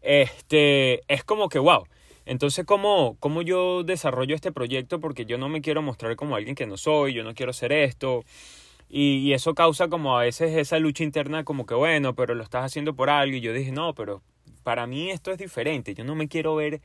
este, 0.00 1.02
es 1.12 1.24
como 1.24 1.48
que, 1.48 1.58
wow. 1.58 1.88
Entonces, 2.24 2.64
¿cómo, 2.64 3.16
¿cómo 3.18 3.42
yo 3.42 3.82
desarrollo 3.82 4.36
este 4.36 4.52
proyecto? 4.52 5.00
Porque 5.00 5.26
yo 5.26 5.38
no 5.38 5.48
me 5.48 5.60
quiero 5.60 5.82
mostrar 5.82 6.14
como 6.14 6.36
alguien 6.36 6.54
que 6.54 6.68
no 6.68 6.76
soy, 6.76 7.14
yo 7.14 7.24
no 7.24 7.34
quiero 7.34 7.52
ser 7.52 7.72
esto. 7.72 8.22
Y, 8.88 9.32
eso 9.32 9.52
causa 9.56 9.88
como 9.88 10.16
a 10.16 10.22
veces 10.22 10.56
esa 10.56 10.78
lucha 10.78 11.02
interna 11.02 11.42
como 11.42 11.66
que, 11.66 11.74
bueno, 11.74 12.14
pero 12.14 12.36
lo 12.36 12.44
estás 12.44 12.64
haciendo 12.64 12.94
por 12.94 13.10
algo. 13.10 13.34
Y 13.34 13.40
yo 13.40 13.52
dije, 13.52 13.72
no, 13.72 13.92
pero 13.92 14.22
para 14.62 14.86
mí 14.86 15.10
esto 15.10 15.32
es 15.32 15.38
diferente. 15.38 15.94
Yo 15.94 16.04
no 16.04 16.14
me 16.14 16.28
quiero 16.28 16.54
ver 16.54 16.80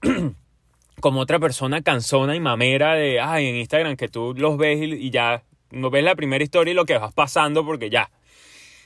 como 1.00 1.18
otra 1.18 1.40
persona 1.40 1.82
cansona 1.82 2.36
y 2.36 2.40
mamera 2.40 2.94
de, 2.94 3.18
ay, 3.18 3.48
en 3.48 3.56
Instagram 3.56 3.96
que 3.96 4.06
tú 4.06 4.32
los 4.36 4.56
ves 4.58 4.80
y 4.80 5.10
ya 5.10 5.42
no 5.70 5.90
ves 5.90 6.04
la 6.04 6.14
primera 6.14 6.42
historia 6.42 6.72
y 6.72 6.74
lo 6.74 6.86
que 6.86 6.98
vas 6.98 7.12
pasando 7.12 7.64
porque 7.64 7.90
ya. 7.90 8.10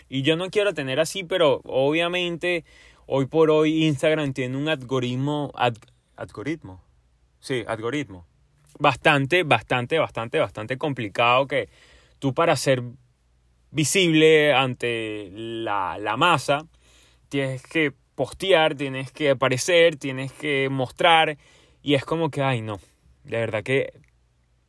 Y 0.08 0.22
yo 0.22 0.36
no 0.36 0.50
quiero 0.50 0.74
tener 0.74 1.00
así, 1.00 1.24
pero 1.24 1.60
obviamente 1.64 2.64
hoy 3.06 3.26
por 3.26 3.50
hoy 3.50 3.86
Instagram 3.86 4.32
tiene 4.32 4.56
un 4.56 4.68
algoritmo, 4.68 5.52
algoritmo, 6.16 6.82
sí, 7.40 7.64
algoritmo, 7.66 8.26
bastante, 8.78 9.42
bastante, 9.42 9.98
bastante, 9.98 10.38
bastante 10.38 10.78
complicado 10.78 11.46
que 11.46 11.68
tú 12.18 12.34
para 12.34 12.56
ser 12.56 12.82
visible 13.70 14.52
ante 14.52 15.30
la, 15.32 15.96
la 15.98 16.16
masa 16.16 16.66
tienes 17.28 17.62
que 17.62 17.92
postear, 18.14 18.74
tienes 18.74 19.12
que 19.12 19.30
aparecer, 19.30 19.96
tienes 19.96 20.32
que 20.32 20.68
mostrar 20.68 21.38
y 21.82 21.94
es 21.94 22.04
como 22.04 22.30
que, 22.30 22.42
ay 22.42 22.60
no, 22.60 22.78
de 23.24 23.38
verdad 23.38 23.62
que 23.62 23.92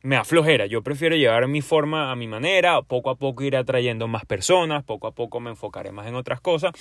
me 0.02 0.16
aflojera. 0.16 0.66
Yo 0.66 0.82
prefiero 0.82 1.16
llevar 1.16 1.46
mi 1.48 1.62
forma 1.62 2.10
a 2.10 2.16
mi 2.16 2.26
manera, 2.26 2.82
poco 2.82 3.10
a 3.10 3.16
poco 3.16 3.44
ir 3.44 3.56
atrayendo 3.56 4.08
más 4.08 4.24
personas, 4.24 4.84
poco 4.84 5.06
a 5.06 5.12
poco 5.12 5.40
me 5.40 5.50
enfocaré 5.50 5.92
más 5.92 6.06
en 6.06 6.14
otras 6.14 6.40
cosas. 6.40 6.72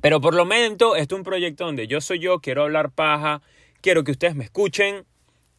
Pero 0.00 0.20
por 0.20 0.34
lo 0.34 0.44
menos 0.44 0.72
esto 0.72 0.96
es 0.96 1.10
un 1.12 1.22
proyecto 1.22 1.66
donde 1.66 1.86
yo 1.86 2.00
soy 2.00 2.20
yo, 2.20 2.40
quiero 2.40 2.62
hablar 2.62 2.90
paja, 2.90 3.42
quiero 3.80 4.04
que 4.04 4.12
ustedes 4.12 4.34
me 4.34 4.44
escuchen 4.44 5.04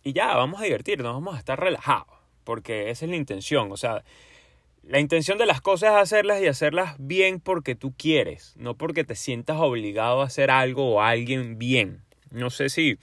y 0.04 0.14
ya, 0.14 0.36
vamos 0.36 0.62
a 0.62 0.64
divertirnos, 0.64 1.14
vamos 1.14 1.36
a 1.36 1.40
estar 1.40 1.60
relajados, 1.60 2.18
porque 2.44 2.90
esa 2.90 3.06
es 3.06 3.12
la 3.12 3.18
intención, 3.18 3.72
o 3.72 3.78
sea, 3.78 4.04
la 4.84 5.00
intención 5.00 5.38
de 5.38 5.46
las 5.46 5.62
cosas 5.62 5.92
es 5.92 5.98
hacerlas 5.98 6.42
y 6.42 6.48
hacerlas 6.48 6.96
bien 6.98 7.40
porque 7.40 7.76
tú 7.76 7.94
quieres, 7.96 8.56
no 8.58 8.76
porque 8.76 9.04
te 9.04 9.16
sientas 9.16 9.58
obligado 9.60 10.22
a 10.22 10.26
hacer 10.26 10.50
algo 10.50 10.96
o 10.96 11.02
a 11.02 11.10
alguien 11.10 11.60
bien. 11.60 12.02
No 12.32 12.50
sé 12.50 12.70
si 12.70 12.98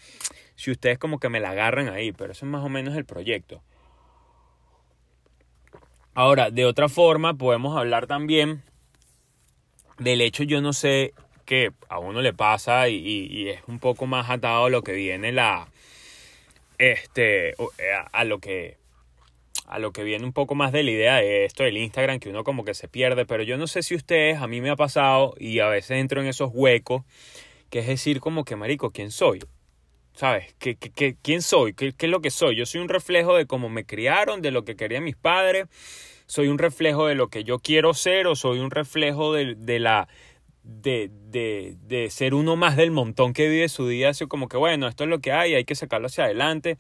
si 0.59 0.73
ustedes 0.73 0.99
como 0.99 1.21
que 1.21 1.29
me 1.29 1.39
la 1.39 1.51
agarran 1.51 1.89
ahí, 1.89 2.11
pero 2.11 2.33
eso 2.33 2.45
es 2.45 2.51
más 2.51 2.65
o 2.65 2.69
menos 2.69 2.97
el 2.97 3.05
proyecto. 3.05 3.63
Ahora, 6.15 6.51
de 6.51 6.65
otra 6.65 6.89
forma, 6.89 7.35
podemos 7.35 7.77
hablar 7.77 8.09
también 8.09 8.65
del 9.99 10.21
hecho, 10.21 10.43
yo 10.43 10.61
no 10.61 10.73
sé, 10.73 11.15
que 11.45 11.71
a 11.89 12.01
uno 12.01 12.23
le 12.23 12.33
pasa 12.33 12.89
y, 12.89 13.49
es 13.49 13.61
un 13.69 13.79
poco 13.79 14.07
más 14.07 14.29
atado 14.31 14.65
a 14.65 14.71
lo 14.71 14.83
que 14.83 14.95
viene 14.95 15.31
la, 15.31 15.69
este, 16.79 17.55
a 18.13 18.25
lo 18.25 18.41
que, 18.41 18.79
a 19.69 19.79
lo 19.79 19.93
que 19.93 20.03
viene 20.03 20.25
un 20.25 20.33
poco 20.33 20.57
más 20.57 20.73
de 20.73 20.83
la 20.83 20.91
idea 20.91 21.17
de 21.19 21.45
esto 21.45 21.63
del 21.63 21.77
Instagram, 21.77 22.19
que 22.19 22.31
uno 22.31 22.43
como 22.43 22.65
que 22.65 22.75
se 22.75 22.89
pierde, 22.89 23.27
pero 23.27 23.45
yo 23.45 23.59
no 23.59 23.69
sé 23.69 23.85
si 23.85 23.95
ustedes, 23.95 24.39
a 24.43 24.49
mí 24.49 24.61
me 24.61 24.71
ha 24.71 24.77
pasado 24.77 25.35
y 25.39 25.61
a 25.61 25.69
veces 25.69 25.93
entro 25.93 26.21
en 26.21 26.27
esos 26.27 26.51
huecos, 26.53 27.05
que 27.71 27.79
es 27.79 27.87
decir, 27.87 28.19
como 28.19 28.45
que, 28.45 28.57
marico, 28.57 28.91
¿quién 28.91 29.13
soy? 29.13 29.39
¿Sabes? 30.19 30.53
¿Qué, 30.59 30.75
qué, 30.75 31.17
quién 31.23 31.43
soy? 31.43 31.75
¿Qué, 31.75 31.93
¿Qué, 31.93 32.07
es 32.07 32.11
lo 32.11 32.21
que 32.21 32.31
soy? 32.31 32.57
Yo 32.57 32.67
soy 32.67 32.81
un 32.81 32.89
reflejo 32.89 33.37
de 33.37 33.47
cómo 33.47 33.69
me 33.69 33.87
criaron, 33.87 34.43
de 34.43 34.51
lo 34.51 34.65
que 34.65 34.75
querían 34.75 35.05
mis 35.05 35.15
padres. 35.15 35.69
Soy 36.27 36.49
un 36.49 36.59
reflejo 36.59 37.07
de 37.07 37.15
lo 37.15 37.29
que 37.29 37.45
yo 37.45 37.61
quiero 37.61 37.95
ser 37.95 38.27
o 38.27 38.35
soy 38.35 38.59
un 38.59 38.73
reflejo 38.73 39.33
de, 39.33 39.55
de 39.55 39.79
la... 39.79 40.09
De, 40.65 41.09
de, 41.31 41.77
de, 41.83 42.11
ser 42.11 42.35
uno 42.35 42.57
más 42.57 42.77
del 42.77 42.91
montón 42.91 43.33
que 43.33 43.49
vive 43.49 43.69
su 43.69 43.87
día, 43.87 44.09
así 44.09 44.27
como 44.27 44.49
que 44.49 44.57
bueno, 44.57 44.89
esto 44.89 45.05
es 45.05 45.11
lo 45.11 45.21
que 45.21 45.31
hay, 45.31 45.55
hay 45.55 45.65
que 45.65 45.77
sacarlo 45.77 46.09
hacia 46.09 46.25
adelante. 46.25 46.79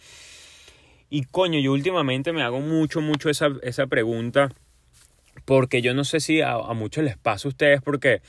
Y 1.08 1.22
coño, 1.22 1.60
yo 1.60 1.72
últimamente 1.72 2.32
me 2.32 2.42
hago 2.42 2.58
mucho, 2.58 3.00
mucho 3.00 3.30
esa, 3.30 3.50
esa 3.62 3.86
pregunta, 3.86 4.50
porque 5.44 5.80
yo 5.80 5.94
no 5.94 6.02
sé 6.02 6.18
si 6.18 6.40
a, 6.40 6.54
a 6.54 6.74
muchos 6.74 7.04
les 7.04 7.16
pasa 7.16 7.46
a 7.46 7.50
ustedes, 7.50 7.82
porque 7.82 8.20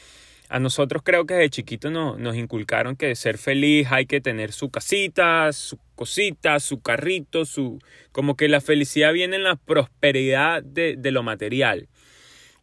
a 0.49 0.59
nosotros 0.59 1.03
creo 1.05 1.27
que 1.27 1.35
desde 1.35 1.51
chiquitos 1.51 1.91
no, 1.91 2.17
nos 2.17 2.35
inculcaron 2.35 2.95
que 2.95 3.15
ser 3.15 3.37
feliz 3.37 3.87
hay 3.91 4.07
que 4.07 4.19
tener 4.19 4.51
su 4.51 4.71
casita, 4.71 5.53
su 5.53 5.77
cosita, 5.93 6.59
su 6.59 6.81
carrito, 6.81 7.45
su... 7.45 7.79
como 8.11 8.35
que 8.35 8.47
la 8.47 8.59
felicidad 8.59 9.13
viene 9.13 9.35
en 9.35 9.43
la 9.43 9.55
prosperidad 9.55 10.63
de, 10.63 10.95
de 10.97 11.11
lo 11.11 11.21
material. 11.21 11.87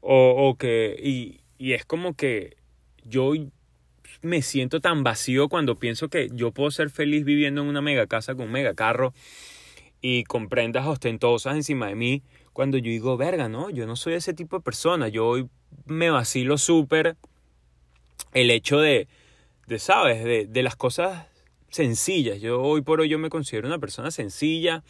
O, 0.00 0.34
o 0.36 0.56
que... 0.56 0.96
Y, 1.00 1.40
y 1.58 1.72
es 1.74 1.84
como 1.84 2.14
que 2.14 2.56
yo 3.04 3.32
me 4.20 4.42
siento 4.42 4.80
tan 4.80 5.04
vacío 5.04 5.48
cuando 5.48 5.76
pienso 5.76 6.08
que 6.08 6.28
yo 6.32 6.50
puedo 6.50 6.72
ser 6.72 6.90
feliz 6.90 7.24
viviendo 7.24 7.62
en 7.62 7.68
una 7.68 7.82
mega 7.82 8.08
casa 8.08 8.34
con 8.34 8.46
un 8.46 8.52
mega 8.52 8.74
carro 8.74 9.14
y 10.00 10.24
con 10.24 10.48
prendas 10.48 10.86
ostentosas 10.86 11.54
encima 11.54 11.86
de 11.86 11.94
mí, 11.94 12.22
cuando 12.52 12.78
yo 12.78 12.90
digo, 12.90 13.16
verga, 13.16 13.48
no, 13.48 13.70
yo 13.70 13.86
no 13.86 13.94
soy 13.94 14.14
ese 14.14 14.34
tipo 14.34 14.56
de 14.56 14.62
persona, 14.62 15.08
yo 15.08 15.26
hoy 15.26 15.48
me 15.84 16.10
vacilo 16.10 16.58
súper 16.58 17.16
el 18.36 18.50
hecho 18.50 18.80
de, 18.80 19.08
de 19.66 19.78
¿sabes? 19.78 20.22
De, 20.22 20.46
de, 20.46 20.62
las 20.62 20.76
cosas 20.76 21.26
sencillas. 21.70 22.38
Yo 22.40 22.60
hoy 22.60 22.82
por 22.82 23.00
hoy 23.00 23.08
yo 23.08 23.18
me 23.18 23.30
considero 23.30 23.66
una 23.66 23.78
persona 23.78 24.10
sencilla, 24.10 24.84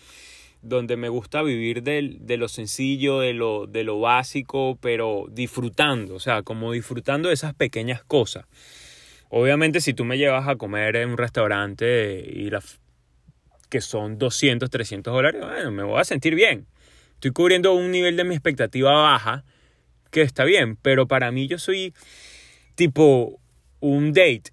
donde 0.62 0.96
me 0.96 1.08
gusta 1.08 1.42
vivir 1.42 1.84
de, 1.84 2.16
de 2.18 2.36
lo 2.38 2.48
sencillo, 2.48 3.20
de 3.20 3.34
lo, 3.34 3.68
de 3.68 3.84
lo 3.84 4.00
básico, 4.00 4.78
pero 4.80 5.26
disfrutando, 5.30 6.16
o 6.16 6.20
sea, 6.20 6.42
como 6.42 6.72
disfrutando 6.72 7.28
de 7.28 7.34
esas 7.34 7.54
pequeñas 7.54 8.02
cosas. 8.02 8.46
Obviamente 9.28 9.80
si 9.80 9.94
tú 9.94 10.04
me 10.04 10.18
llevas 10.18 10.48
a 10.48 10.56
comer 10.56 10.96
en 10.96 11.10
un 11.10 11.16
restaurante 11.16 12.28
y 12.28 12.50
la, 12.50 12.60
que 13.68 13.80
son 13.80 14.18
200, 14.18 14.68
300 14.68 15.14
dólares, 15.14 15.40
bueno, 15.40 15.70
me 15.70 15.84
voy 15.84 16.00
a 16.00 16.04
sentir 16.04 16.34
bien. 16.34 16.66
Estoy 17.14 17.30
cubriendo 17.30 17.74
un 17.74 17.92
nivel 17.92 18.16
de 18.16 18.24
mi 18.24 18.34
expectativa 18.34 18.90
baja, 18.90 19.44
que 20.10 20.22
está 20.22 20.44
bien, 20.44 20.76
pero 20.82 21.06
para 21.06 21.30
mí 21.30 21.46
yo 21.46 21.58
soy 21.58 21.94
tipo 22.76 23.40
un 23.80 24.12
date. 24.12 24.52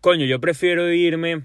Coño, 0.00 0.26
yo 0.26 0.40
prefiero 0.40 0.92
irme. 0.92 1.44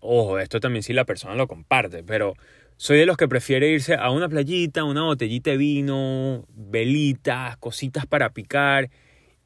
Ojo, 0.00 0.38
esto 0.38 0.60
también 0.60 0.82
si 0.82 0.92
la 0.92 1.04
persona 1.04 1.34
lo 1.34 1.46
comparte, 1.48 2.02
pero 2.02 2.34
soy 2.76 2.98
de 2.98 3.06
los 3.06 3.16
que 3.16 3.28
prefiere 3.28 3.70
irse 3.70 3.94
a 3.94 4.10
una 4.10 4.28
playita, 4.28 4.84
una 4.84 5.04
botellita 5.04 5.50
de 5.50 5.56
vino, 5.56 6.44
velitas, 6.50 7.56
cositas 7.56 8.04
para 8.06 8.30
picar 8.30 8.90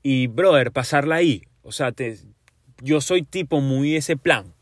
y, 0.02 0.26
brother, 0.26 0.72
pasarla 0.72 1.16
ahí. 1.16 1.42
O 1.62 1.72
sea, 1.72 1.92
te, 1.92 2.16
yo 2.82 3.00
soy 3.00 3.22
tipo 3.22 3.60
muy 3.60 3.96
ese 3.96 4.16
plan. 4.16 4.54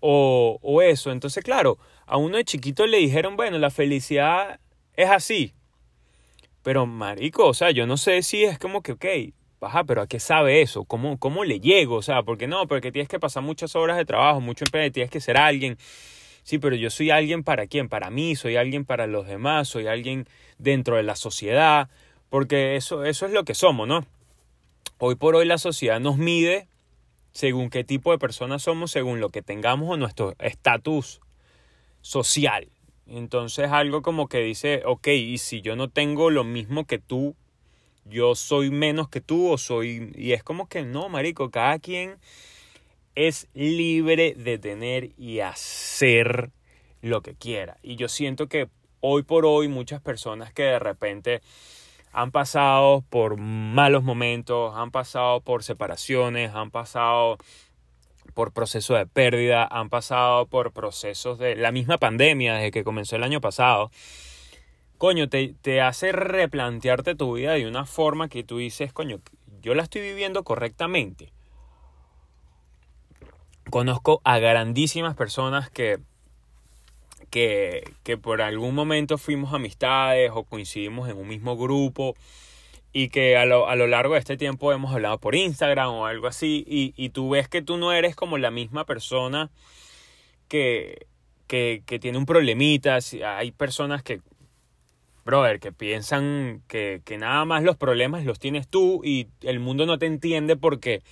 O, 0.00 0.58
o 0.62 0.82
eso. 0.82 1.10
Entonces, 1.12 1.42
claro, 1.42 1.78
a 2.06 2.16
uno 2.16 2.36
de 2.36 2.44
chiquito 2.44 2.86
le 2.86 2.98
dijeron, 2.98 3.36
bueno, 3.36 3.58
la 3.58 3.70
felicidad 3.70 4.60
es 4.94 5.10
así. 5.10 5.54
Pero, 6.62 6.86
marico, 6.86 7.48
o 7.48 7.54
sea, 7.54 7.70
yo 7.70 7.86
no 7.86 7.96
sé 7.96 8.22
si 8.22 8.44
es 8.44 8.58
como 8.58 8.82
que, 8.82 8.92
ok, 8.92 9.04
Ajá, 9.64 9.84
pero 9.84 10.02
¿a 10.02 10.06
qué 10.06 10.20
sabe 10.20 10.62
eso? 10.62 10.84
¿Cómo, 10.84 11.18
¿Cómo 11.18 11.44
le 11.44 11.60
llego? 11.60 11.96
O 11.96 12.02
sea, 12.02 12.22
porque 12.22 12.46
no, 12.46 12.66
porque 12.66 12.92
tienes 12.92 13.08
que 13.08 13.20
pasar 13.20 13.42
muchas 13.42 13.74
horas 13.76 13.96
de 13.96 14.04
trabajo, 14.04 14.40
mucho 14.40 14.64
empeño, 14.64 14.92
tienes 14.92 15.10
que 15.10 15.20
ser 15.20 15.36
alguien. 15.36 15.78
Sí, 16.42 16.58
pero 16.58 16.76
yo 16.76 16.90
soy 16.90 17.10
alguien 17.10 17.42
para 17.42 17.66
quién? 17.66 17.88
Para 17.88 18.10
mí, 18.10 18.36
soy 18.36 18.56
alguien 18.56 18.84
para 18.84 19.06
los 19.06 19.26
demás, 19.26 19.68
soy 19.68 19.86
alguien 19.86 20.26
dentro 20.58 20.96
de 20.96 21.02
la 21.02 21.16
sociedad, 21.16 21.88
porque 22.28 22.76
eso, 22.76 23.04
eso 23.04 23.26
es 23.26 23.32
lo 23.32 23.44
que 23.44 23.54
somos, 23.54 23.88
¿no? 23.88 24.06
Hoy 24.98 25.14
por 25.16 25.34
hoy 25.34 25.46
la 25.46 25.58
sociedad 25.58 26.00
nos 26.00 26.18
mide 26.18 26.68
según 27.32 27.68
qué 27.68 27.82
tipo 27.82 28.12
de 28.12 28.18
personas 28.18 28.62
somos, 28.62 28.90
según 28.90 29.20
lo 29.20 29.30
que 29.30 29.42
tengamos 29.42 29.90
o 29.90 29.96
nuestro 29.96 30.34
estatus 30.38 31.20
social. 32.00 32.68
Entonces 33.06 33.70
algo 33.70 34.02
como 34.02 34.28
que 34.28 34.38
dice, 34.38 34.82
ok, 34.86 35.08
y 35.08 35.38
si 35.38 35.60
yo 35.60 35.76
no 35.76 35.88
tengo 35.88 36.30
lo 36.30 36.44
mismo 36.44 36.84
que 36.84 36.98
tú, 36.98 37.34
yo 38.04 38.34
soy 38.34 38.70
menos 38.70 39.08
que 39.08 39.20
tú 39.20 39.50
o 39.50 39.58
soy... 39.58 40.12
Y 40.14 40.32
es 40.32 40.42
como 40.42 40.68
que 40.68 40.82
no, 40.84 41.08
marico, 41.08 41.50
cada 41.50 41.78
quien 41.78 42.16
es 43.14 43.48
libre 43.54 44.34
de 44.34 44.58
tener 44.58 45.12
y 45.16 45.40
hacer 45.40 46.50
lo 47.00 47.22
que 47.22 47.34
quiera. 47.34 47.78
Y 47.82 47.96
yo 47.96 48.08
siento 48.08 48.48
que 48.48 48.68
hoy 49.00 49.22
por 49.22 49.46
hoy 49.46 49.68
muchas 49.68 50.00
personas 50.00 50.52
que 50.52 50.62
de 50.62 50.78
repente 50.78 51.42
han 52.12 52.30
pasado 52.30 53.04
por 53.10 53.36
malos 53.36 54.02
momentos, 54.04 54.74
han 54.76 54.90
pasado 54.90 55.40
por 55.40 55.62
separaciones, 55.62 56.54
han 56.54 56.70
pasado 56.70 57.38
por 58.34 58.52
procesos 58.52 58.98
de 58.98 59.06
pérdida, 59.06 59.66
han 59.70 59.90
pasado 59.90 60.46
por 60.46 60.72
procesos 60.72 61.38
de 61.38 61.56
la 61.56 61.72
misma 61.72 61.98
pandemia 61.98 62.54
desde 62.54 62.70
que 62.70 62.84
comenzó 62.84 63.16
el 63.16 63.24
año 63.24 63.40
pasado 63.40 63.90
coño, 64.98 65.28
te, 65.28 65.54
te 65.60 65.80
hace 65.80 66.12
replantearte 66.12 67.14
tu 67.14 67.34
vida 67.34 67.52
de 67.52 67.66
una 67.66 67.86
forma 67.86 68.28
que 68.28 68.44
tú 68.44 68.58
dices, 68.58 68.92
coño, 68.92 69.20
yo 69.62 69.74
la 69.74 69.82
estoy 69.82 70.02
viviendo 70.02 70.44
correctamente. 70.44 71.32
Conozco 73.70 74.20
a 74.24 74.38
grandísimas 74.38 75.16
personas 75.16 75.70
que, 75.70 75.98
que, 77.30 77.90
que 78.02 78.16
por 78.18 78.42
algún 78.42 78.74
momento 78.74 79.18
fuimos 79.18 79.54
amistades 79.54 80.30
o 80.34 80.44
coincidimos 80.44 81.08
en 81.08 81.16
un 81.16 81.26
mismo 81.26 81.56
grupo 81.56 82.14
y 82.92 83.08
que 83.08 83.36
a 83.36 83.44
lo, 83.44 83.68
a 83.68 83.74
lo, 83.74 83.86
largo 83.86 84.14
de 84.14 84.20
este 84.20 84.36
tiempo 84.36 84.72
hemos 84.72 84.94
hablado 84.94 85.18
por 85.18 85.34
Instagram 85.34 85.88
o 85.88 86.06
algo 86.06 86.28
así 86.28 86.64
y, 86.68 86.94
y 86.96 87.08
tú 87.08 87.30
ves 87.30 87.48
que 87.48 87.62
tú 87.62 87.76
no 87.76 87.92
eres 87.92 88.14
como 88.14 88.38
la 88.38 88.52
misma 88.52 88.84
persona 88.84 89.50
que, 90.46 91.06
que, 91.46 91.82
que 91.86 91.98
tiene 91.98 92.18
un 92.18 92.26
problemita. 92.26 92.98
Hay 93.24 93.50
personas 93.50 94.02
que 94.02 94.20
brother, 95.24 95.60
que 95.60 95.72
piensan 95.72 96.62
que, 96.68 97.02
que, 97.04 97.18
nada 97.18 97.44
más 97.44 97.62
los 97.62 97.76
problemas 97.76 98.24
los 98.24 98.38
tienes 98.38 98.68
tú 98.68 99.02
y 99.04 99.28
el 99.42 99.60
mundo 99.60 99.86
no 99.86 99.98
te 99.98 100.06
entiende 100.06 100.56
porque, 100.56 101.02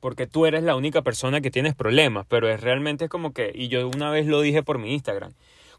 porque 0.00 0.26
tú 0.26 0.46
eres 0.46 0.62
la 0.62 0.76
única 0.76 1.02
persona 1.02 1.40
que 1.40 1.50
tienes 1.50 1.74
problemas, 1.74 2.26
pero 2.28 2.48
es 2.48 2.60
realmente 2.60 3.08
como 3.08 3.32
que, 3.32 3.52
y 3.54 3.68
yo 3.68 3.88
una 3.88 4.10
vez 4.10 4.26
lo 4.26 4.40
dije 4.40 4.62
por 4.62 4.78
mi 4.78 4.92
Instagram, 4.92 5.32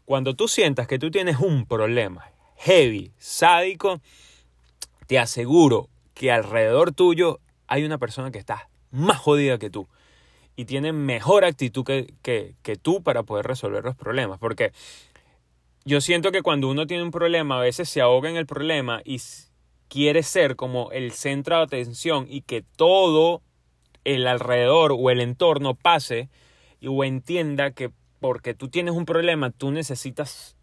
cuando 0.04 0.34
tú 0.34 0.48
sientas 0.48 0.86
que 0.86 0.98
tú 0.98 1.10
tienes 1.10 1.38
un 1.38 1.66
problema 1.66 2.30
heavy, 2.56 3.12
sádico, 3.18 4.00
te 5.06 5.18
aseguro 5.18 5.88
que 6.14 6.30
alrededor 6.30 6.92
tuyo 6.92 7.40
hay 7.66 7.84
una 7.84 7.98
persona 7.98 8.30
que 8.30 8.38
está 8.38 8.68
más 8.90 9.18
jodida 9.18 9.58
que 9.58 9.70
tú 9.70 9.88
y 10.56 10.66
tiene 10.66 10.92
mejor 10.92 11.44
actitud 11.44 11.84
que, 11.84 12.12
que, 12.22 12.54
que 12.62 12.76
tú 12.76 13.02
para 13.02 13.22
poder 13.22 13.46
resolver 13.46 13.82
los 13.82 13.96
problemas, 13.96 14.38
porque 14.38 14.72
yo 15.84 16.00
siento 16.00 16.32
que 16.32 16.42
cuando 16.42 16.68
uno 16.68 16.86
tiene 16.86 17.02
un 17.02 17.10
problema, 17.10 17.58
a 17.58 17.62
veces 17.62 17.88
se 17.88 18.00
ahoga 18.00 18.28
en 18.28 18.36
el 18.36 18.46
problema 18.46 19.00
y 19.04 19.20
quiere 19.88 20.22
ser 20.22 20.56
como 20.56 20.90
el 20.92 21.12
centro 21.12 21.56
de 21.56 21.62
atención 21.62 22.26
y 22.28 22.42
que 22.42 22.62
todo 22.62 23.42
el 24.04 24.26
alrededor 24.26 24.94
o 24.96 25.10
el 25.10 25.20
entorno 25.20 25.74
pase 25.74 26.28
o 26.86 27.04
entienda 27.04 27.72
que 27.72 27.90
porque 28.20 28.54
tú 28.54 28.68
tienes 28.68 28.94
un 28.94 29.06
problema, 29.06 29.50
tú 29.50 29.70
necesitas 29.70 30.56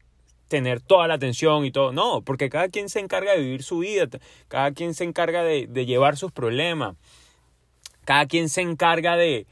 tener 0.47 0.79
toda 0.79 1.07
la 1.07 1.15
atención 1.15 1.65
y 1.65 1.71
todo. 1.71 1.91
No, 1.91 2.21
porque 2.21 2.49
cada 2.49 2.69
quien 2.69 2.87
se 2.89 2.99
encarga 2.99 3.33
de 3.33 3.41
vivir 3.41 3.63
su 3.63 3.79
vida, 3.79 4.07
cada 4.47 4.71
quien 4.71 4.93
se 4.93 5.03
encarga 5.03 5.43
de, 5.43 5.67
llevar 5.85 6.17
sus 6.17 6.31
problemas, 6.31 6.95
cada 8.05 8.27
quien 8.27 8.49
se 8.49 8.61
encarga 8.61 9.17
de, 9.17 9.47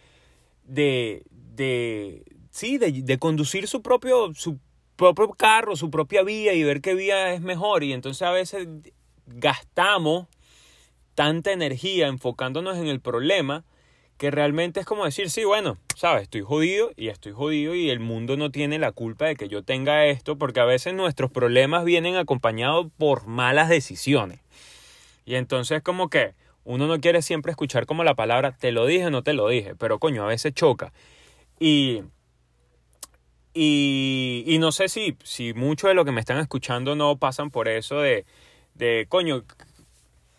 de, 0.64 1.24
de 1.56 2.24
sí, 2.52 2.78
de, 2.78 2.92
de 2.92 3.18
conducir 3.18 3.68
su 3.68 3.82
propio, 3.82 4.34
propio 4.96 5.30
carro, 5.30 5.76
su 5.76 5.90
propia 5.90 6.24
vía 6.24 6.54
y 6.54 6.64
ver 6.64 6.82
qué 6.82 6.94
vía 6.94 7.34
es 7.34 7.42
mejor. 7.42 7.84
Y 7.84 7.94
entonces 7.94 8.22
a 8.22 8.32
veces 8.32 8.68
gastamos 9.28 10.28
tanta 11.16 11.52
energía 11.52 12.08
enfocándonos 12.08 12.78
en 12.78 12.88
el 12.88 13.00
problema 13.00 13.64
que 14.18 14.32
realmente 14.32 14.80
es 14.80 14.86
como 14.86 15.04
decir, 15.04 15.30
sí, 15.30 15.44
bueno, 15.44 15.78
sabes, 15.96 16.24
estoy 16.24 16.42
jodido 16.42 16.92
y 16.96 17.10
estoy 17.10 17.34
jodido 17.34 17.76
y 17.76 17.90
el 17.90 18.00
mundo 18.00 18.38
no 18.38 18.50
tiene 18.50 18.80
la 18.80 18.92
culpa 18.94 19.26
de 19.26 19.36
que 19.36 19.50
yo 19.50 19.64
tenga 19.64 20.06
esto 20.06 20.38
porque 20.38 20.62
a 20.62 20.66
veces 20.66 20.94
nuestros 20.94 21.32
problemas 21.32 21.84
vienen 21.84 22.16
acompañados 22.16 22.88
por 22.98 23.28
malas 23.28 23.68
decisiones. 23.68 24.40
Y 25.26 25.36
entonces 25.36 25.82
como 25.82 26.10
que 26.10 26.34
uno 26.64 26.88
no 26.88 27.00
quiere 27.02 27.22
siempre 27.22 27.52
escuchar 27.52 27.86
como 27.86 28.04
la 28.04 28.16
palabra 28.16 28.56
te 28.58 28.72
lo 28.72 28.86
dije 28.86 29.08
o 29.08 29.12
no 29.12 29.22
te 29.22 29.34
lo 29.34 29.50
dije, 29.50 29.76
pero 29.76 30.00
coño, 30.00 30.24
a 30.24 30.28
veces 30.28 30.54
choca. 30.54 30.94
Y 31.60 32.04
y, 33.58 34.58
no 34.60 34.74
sé 34.74 34.90
si, 34.90 35.16
si 35.24 35.54
muchos 35.54 35.90
de 35.90 35.94
los 35.94 36.04
que 36.04 36.12
me 36.12 36.20
están 36.20 36.40
escuchando 36.40 36.96
no 36.96 37.16
pasan 37.18 37.52
por 37.52 37.70
eso 37.70 38.02
de, 38.02 38.26
de 38.74 39.06
coño, 39.08 39.46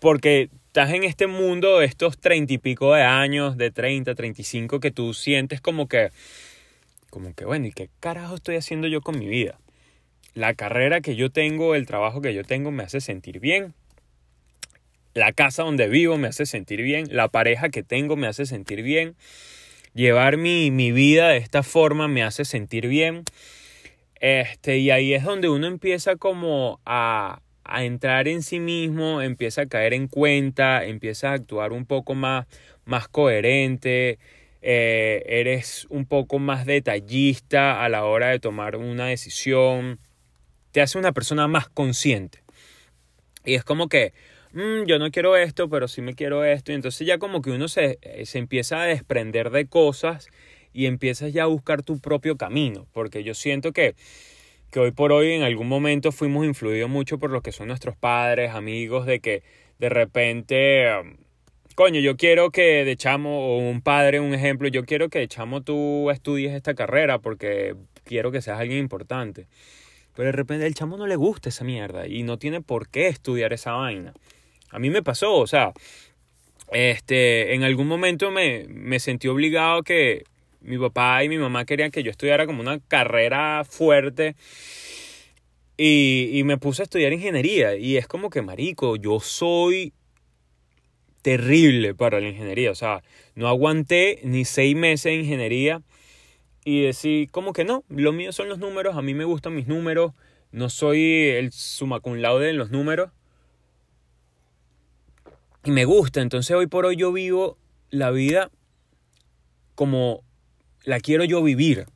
porque 0.01 0.51
estás 0.67 0.91
en 0.91 1.03
este 1.03 1.27
mundo 1.27 1.81
estos 1.81 2.19
treinta 2.19 2.53
y 2.53 2.59
pico 2.59 2.93
de 2.93 3.03
años, 3.03 3.57
de 3.57 3.71
treinta, 3.71 4.15
treinta 4.15 4.43
y 4.43 4.45
cinco, 4.45 4.81
que 4.81 4.91
tú 4.91 5.15
sientes 5.15 5.63
como 5.63 5.89
que, 5.89 6.11
como 7.09 7.35
que, 7.35 7.47
bueno, 7.47 7.67
¿y 7.67 7.73
qué 7.73 7.89
carajo 8.01 8.35
estoy 8.35 8.57
haciendo 8.57 8.87
yo 8.87 9.01
con 9.01 9.19
mi 9.19 9.27
vida? 9.27 9.59
La 10.35 10.53
carrera 10.53 11.01
que 11.01 11.17
yo 11.17 11.31
tengo, 11.31 11.75
el 11.75 11.87
trabajo 11.87 12.21
que 12.21 12.35
yo 12.35 12.45
tengo 12.45 12.71
me 12.71 12.83
hace 12.83 13.01
sentir 13.01 13.41
bien. 13.41 13.73
La 15.15 15.33
casa 15.33 15.63
donde 15.63 15.89
vivo 15.89 16.19
me 16.19 16.29
hace 16.29 16.45
sentir 16.45 16.83
bien. 16.83 17.07
La 17.11 17.29
pareja 17.29 17.71
que 17.71 17.83
tengo 17.83 18.17
me 18.17 18.27
hace 18.27 18.45
sentir 18.45 18.83
bien 18.83 19.17
llevar 19.97 20.37
mi, 20.37 20.71
mi, 20.71 20.93
vida 20.93 21.31
de 21.31 21.39
esta 21.39 21.63
forma 21.63 22.07
me 22.07 22.23
hace 22.23 22.45
sentir 22.45 22.87
bien. 22.87 23.25
Este, 24.21 24.79
y 24.79 24.91
ahí 24.91 25.15
es 25.15 25.25
donde 25.25 25.49
uno 25.49 25.67
empieza 25.67 26.17
como 26.17 26.81
a, 26.85 27.41
a 27.65 27.85
entrar 27.85 28.29
en 28.29 28.43
sí 28.43 28.61
mismo, 28.61 29.23
empieza 29.23 29.63
a 29.63 29.67
caer 29.67 29.95
en 29.95 30.07
cuenta, 30.07 30.85
empieza 30.85 31.31
a 31.31 31.35
actuar 31.35 31.73
un 31.73 31.87
poco 31.87 32.15
más, 32.15 32.47
más 32.85 33.09
coherente, 33.09 34.19
eh, 34.63 35.23
eres 35.27 35.87
un 35.91 36.07
poco 36.07 36.39
más 36.39 36.67
detallista 36.67 37.83
a 37.83 37.89
la 37.89 38.05
hora 38.05 38.29
de 38.29 38.39
tomar 38.39 38.77
una 38.77 39.07
decisión, 39.07 39.99
te 40.73 40.83
hace 40.83 40.99
una 40.99 41.13
persona 41.13 41.49
más 41.49 41.69
consciente. 41.69 42.43
Y 43.45 43.55
es 43.55 43.65
como 43.65 43.89
que, 43.89 44.13
mm, 44.57 44.87
yo 44.87 44.99
no 44.99 45.11
quiero 45.11 45.37
esto, 45.37 45.69
pero 45.69 45.89
sí 45.89 46.03
me 46.03 46.15
quiero 46.15 46.45
esto. 46.45 46.73
Y 46.73 46.75
entonces 46.75 47.07
ya 47.07 47.19
como 47.19 47.43
que 47.43 47.51
uno 47.51 47.69
se, 47.69 47.99
eh, 48.03 48.27
se 48.27 48.39
empieza 48.39 48.83
a 48.83 48.87
desprender 48.87 49.51
de 49.51 49.67
cosas 49.67 50.29
y 50.73 50.87
empiezas 50.87 51.33
ya 51.33 51.45
a 51.45 51.47
buscar 51.47 51.83
tu 51.83 52.01
propio 52.01 52.37
camino. 52.37 52.87
Porque 52.93 53.23
yo 53.23 53.35
siento 53.35 53.73
que, 53.73 53.95
que 54.71 54.81
hoy 54.81 54.91
por 54.91 55.13
hoy 55.13 55.33
en 55.33 55.43
algún 55.43 55.69
momento 55.69 56.13
fuimos 56.13 56.45
influidos 56.47 56.91
mucho 56.91 57.19
por 57.19 57.31
lo 57.31 57.43
que 57.43 57.53
son 57.53 57.69
nuestros 57.69 57.97
padres, 57.97 58.53
amigos, 58.53 59.07
de 59.07 59.21
que 59.21 59.43
de 59.79 59.89
repente 59.89 60.91
coño, 61.77 62.01
yo 62.01 62.17
quiero 62.17 62.51
que 62.51 62.87
de 62.87 62.97
chamo, 62.97 63.55
o 63.55 63.59
un 63.59 63.83
padre, 63.83 64.19
un 64.19 64.33
ejemplo, 64.33 64.67
yo 64.69 64.85
quiero 64.87 65.11
que 65.11 65.19
de 65.21 65.29
chamo 65.29 65.63
tú 65.63 66.11
estudies 66.11 66.55
esta 66.55 66.75
carrera 66.75 67.19
porque 67.19 67.77
quiero 68.05 68.33
que 68.33 68.41
seas 68.41 68.59
alguien 68.59 68.79
importante. 68.79 69.47
Pero 70.15 70.29
de 70.29 70.33
repente 70.33 70.67
el 70.67 70.75
chamo 70.75 70.97
no 70.97 71.07
le 71.07 71.17
gusta 71.17 71.51
esa 71.51 71.65
mierda 71.65 72.09
y 72.09 72.23
no 72.23 72.39
tiene 72.39 72.63
por 72.63 72.89
qué 72.89 73.09
estudiar 73.09 73.53
esa 73.53 73.73
vaina. 73.73 74.15
A 74.71 74.79
mí 74.79 74.91
me 74.91 75.03
pasó, 75.03 75.35
o 75.35 75.47
sea, 75.47 75.73
este, 76.73 77.55
en 77.55 77.63
algún 77.63 77.87
momento 77.87 78.31
me, 78.31 78.67
me 78.69 78.99
sentí 79.01 79.29
obligado 79.29 79.83
que 79.83 80.25
mi 80.61 80.79
papá 80.79 81.23
y 81.23 81.29
mi 81.29 81.39
mamá 81.39 81.65
querían 81.65 81.91
que 81.91 82.03
yo 82.03 82.11
estudiara 82.11 82.47
como 82.47 82.61
una 82.61 82.81
carrera 82.81 83.65
fuerte. 83.65 84.37
Y, 85.79 86.31
y 86.33 86.43
me 86.45 86.57
puse 86.57 86.83
a 86.83 86.85
estudiar 86.85 87.13
ingeniería. 87.13 87.77
Y 87.77 87.97
es 87.97 88.07
como 88.07 88.31
que, 88.31 88.43
marico, 88.43 88.97
yo 88.97 89.21
soy 89.21 89.93
terrible 91.23 91.95
para 91.95 92.21
la 92.21 92.29
ingeniería. 92.29 92.71
O 92.71 92.75
sea, 92.75 93.03
no 93.35 93.49
aguanté 93.49 94.21
ni 94.23 94.45
seis 94.45 94.75
meses 94.77 95.07
en 95.07 95.21
ingeniería 95.21 95.83
y 96.65 96.83
decir, 96.83 97.31
como 97.31 97.53
que 97.53 97.65
no, 97.65 97.85
lo 97.89 98.13
mío 98.13 98.33
son 98.33 98.49
los 98.49 98.59
números, 98.59 98.97
a 98.97 99.03
mí 99.03 99.15
me 99.15 99.25
gustan 99.25 99.55
mis 99.55 99.69
números, 99.69 100.13
no 100.51 100.69
soy 100.69 101.29
el 101.31 101.53
suma 101.53 102.01
cum 102.01 102.15
laude 102.15 102.51
en 102.51 102.59
los 102.59 102.71
números. 102.71 103.11
Y 105.67 105.73
me 105.73 105.85
gusta, 105.85 106.21
entonces 106.21 106.55
hoy 106.55 106.69
por 106.69 106.87
hoy 106.87 106.95
yo 106.95 107.13
vivo 107.13 107.59
la 107.91 108.13
vida 108.13 108.53
como 109.75 110.23
la 110.85 111.01
quiero 111.01 111.25
yo 111.25 111.43
vivir. 111.43 111.87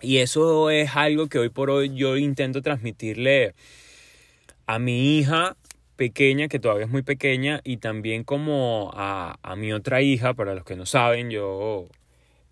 Y 0.00 0.18
eso 0.18 0.70
es 0.70 0.96
algo 0.96 1.26
que 1.26 1.38
hoy 1.38 1.50
por 1.50 1.68
hoy 1.68 1.94
yo 1.94 2.16
intento 2.16 2.62
transmitirle 2.62 3.54
a 4.64 4.78
mi 4.78 5.18
hija 5.18 5.58
pequeña, 5.96 6.48
que 6.48 6.58
todavía 6.58 6.86
es 6.86 6.90
muy 6.90 7.02
pequeña, 7.02 7.60
y 7.62 7.76
también 7.76 8.24
como 8.24 8.90
a, 8.94 9.38
a 9.42 9.54
mi 9.54 9.74
otra 9.74 10.00
hija, 10.00 10.32
para 10.32 10.54
los 10.54 10.64
que 10.64 10.76
no 10.76 10.86
saben, 10.86 11.28
yo 11.28 11.88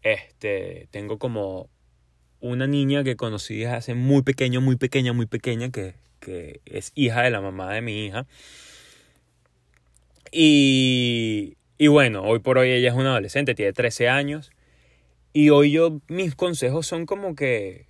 este, 0.03 0.87
tengo 0.91 1.19
como 1.19 1.71
una 2.41 2.67
niña 2.67 3.05
que 3.05 3.17
conocí 3.17 3.61
desde 3.61 3.73
hace 3.73 3.95
muy 3.95 4.21
pequeño, 4.21 4.61
muy 4.61 4.77
pequeña, 4.77 5.15
muy 5.15 5.25
pequeña, 5.25 5.71
que, 5.71 5.95
que 6.21 6.61
es 6.67 6.93
hija 6.95 7.23
de 7.23 7.31
la 7.31 7.41
mamá 7.41 7.73
de 7.73 7.81
mi 7.81 8.05
hija. 8.05 8.27
Y, 10.37 11.57
y 11.79 11.87
bueno, 11.87 12.25
hoy 12.25 12.41
por 12.41 12.59
hoy 12.59 12.71
ella 12.71 12.89
es 12.89 12.95
una 12.97 13.11
adolescente, 13.11 13.55
tiene 13.55 13.73
13 13.73 14.09
años. 14.09 14.51
Y 15.33 15.51
hoy 15.51 15.71
yo, 15.71 16.01
mis 16.09 16.35
consejos 16.35 16.89
son 16.89 17.07
como 17.07 17.37
que 17.37 17.87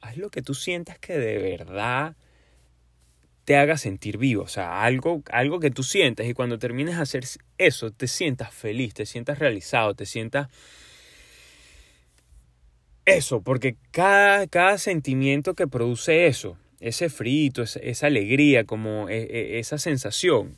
haz 0.00 0.16
lo 0.16 0.30
que 0.30 0.40
tú 0.40 0.54
sientas 0.54 1.00
que 1.00 1.18
de 1.18 1.38
verdad 1.38 2.14
te 3.44 3.56
haga 3.56 3.76
sentir 3.76 4.18
vivo, 4.18 4.44
o 4.44 4.48
sea, 4.48 4.84
algo, 4.84 5.24
algo 5.32 5.58
que 5.58 5.72
tú 5.72 5.82
sientas. 5.82 6.26
Y 6.26 6.34
cuando 6.34 6.60
termines 6.60 6.94
de 6.94 7.02
hacer 7.02 7.24
eso, 7.58 7.90
te 7.90 8.06
sientas 8.06 8.54
feliz, 8.54 8.94
te 8.94 9.04
sientas 9.04 9.40
realizado, 9.40 9.94
te 9.94 10.06
sientas 10.06 10.48
eso, 13.04 13.42
porque 13.42 13.74
cada, 13.90 14.46
cada 14.46 14.78
sentimiento 14.78 15.54
que 15.54 15.66
produce 15.66 16.28
eso, 16.28 16.56
ese 16.78 17.08
frito, 17.08 17.62
esa, 17.62 18.06
alegría, 18.06 18.64
como 18.64 19.08
e, 19.08 19.22
e, 19.22 19.58
esa 19.58 19.78
sensación, 19.78 20.56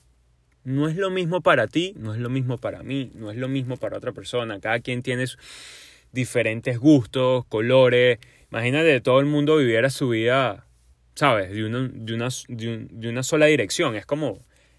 no 0.64 0.88
es 0.88 0.96
lo 0.96 1.10
mismo 1.10 1.40
para 1.40 1.66
ti, 1.66 1.94
no 1.96 2.14
es 2.14 2.20
lo 2.20 2.30
mismo 2.30 2.58
para 2.58 2.82
mí, 2.82 3.10
no 3.14 3.30
es 3.30 3.36
lo 3.36 3.48
mismo 3.48 3.76
para 3.76 3.96
otra 3.96 4.12
persona. 4.12 4.60
Cada 4.60 4.80
quien 4.80 5.02
tiene 5.02 5.24
diferentes 6.12 6.78
gustos, 6.78 7.44
colores. 7.46 8.18
Imagínate, 8.50 9.00
todo 9.00 9.20
el 9.20 9.26
mundo 9.26 9.56
viviera 9.56 9.90
su 9.90 10.10
vida 10.10 10.66
¿sabes? 11.14 11.50
De 11.50 11.64
una, 11.64 11.88
de 11.92 12.14
una, 12.14 12.28
de, 12.48 13.08
una 13.08 13.22
sola 13.22 13.46
dirección. 13.46 13.96
Es 13.96 14.06
como, 14.06 14.38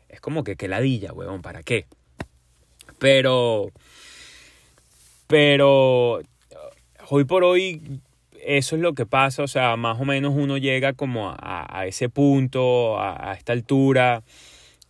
es 0.10 0.20
como 0.20 0.44
que 0.44 0.56
qué 0.56 0.68
ladilla, 0.68 1.14
huevón, 1.14 1.42
¿para 1.42 1.64
qué? 1.64 1.86
Pero, 3.00 3.72
pero, 5.28 6.22
hoy 7.10 7.24
por 7.26 7.44
hoy 7.44 8.00
eso 8.46 8.76
es 8.76 8.82
lo 8.82 8.94
que 8.94 9.06
pasa, 9.06 9.44
o 9.44 9.48
sea, 9.48 9.76
más 9.78 10.00
o 10.00 10.06
menos 10.06 10.34
uno 10.36 10.58
llega 10.58 10.94
como 10.94 11.30
a, 11.30 11.80
a 11.80 11.86
ese 11.86 12.10
punto, 12.10 13.00
a, 13.00 13.32
a, 13.32 13.34
esta 13.36 13.54
altura, 13.54 14.24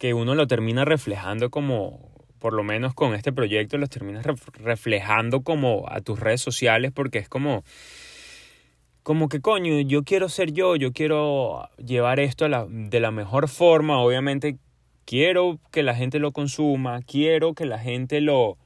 que 0.04 0.14
uno 0.14 0.36
lo 0.36 0.48
termina 0.48 0.84
reflejando 0.84 1.50
como, 1.50 2.12
por 2.38 2.52
lo 2.52 2.62
menos 2.62 2.94
con 2.94 3.16
este 3.16 3.32
proyecto, 3.32 3.78
lo 3.78 3.88
terminas 3.88 4.26
reflejando 4.56 5.44
como 5.44 5.86
a 5.88 6.02
tus 6.02 6.20
redes 6.20 6.42
sociales, 6.42 6.92
porque 6.94 7.20
es 7.20 7.30
como, 7.30 7.64
como 9.02 9.30
que 9.30 9.40
coño, 9.40 9.80
yo 9.80 10.04
quiero 10.04 10.28
ser 10.28 10.52
yo, 10.52 10.76
yo 10.76 10.92
quiero 10.92 11.70
llevar 11.78 12.20
esto 12.20 12.46
de 12.68 13.00
la 13.00 13.12
mejor 13.12 13.48
forma, 13.48 13.98
obviamente 13.98 14.58
quiero 15.06 15.58
que 15.72 15.84
la 15.84 15.96
gente 15.96 16.20
lo 16.20 16.34
consuma, 16.34 17.02
quiero 17.04 17.54
que 17.54 17.66
la 17.66 17.80
gente 17.80 18.20
lo, 18.20 18.58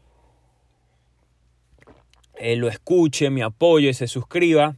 eh, 2.39 2.55
lo 2.55 2.67
escuche, 2.67 3.29
me 3.29 3.43
apoye, 3.43 3.93
se 3.93 4.07
suscriba, 4.07 4.75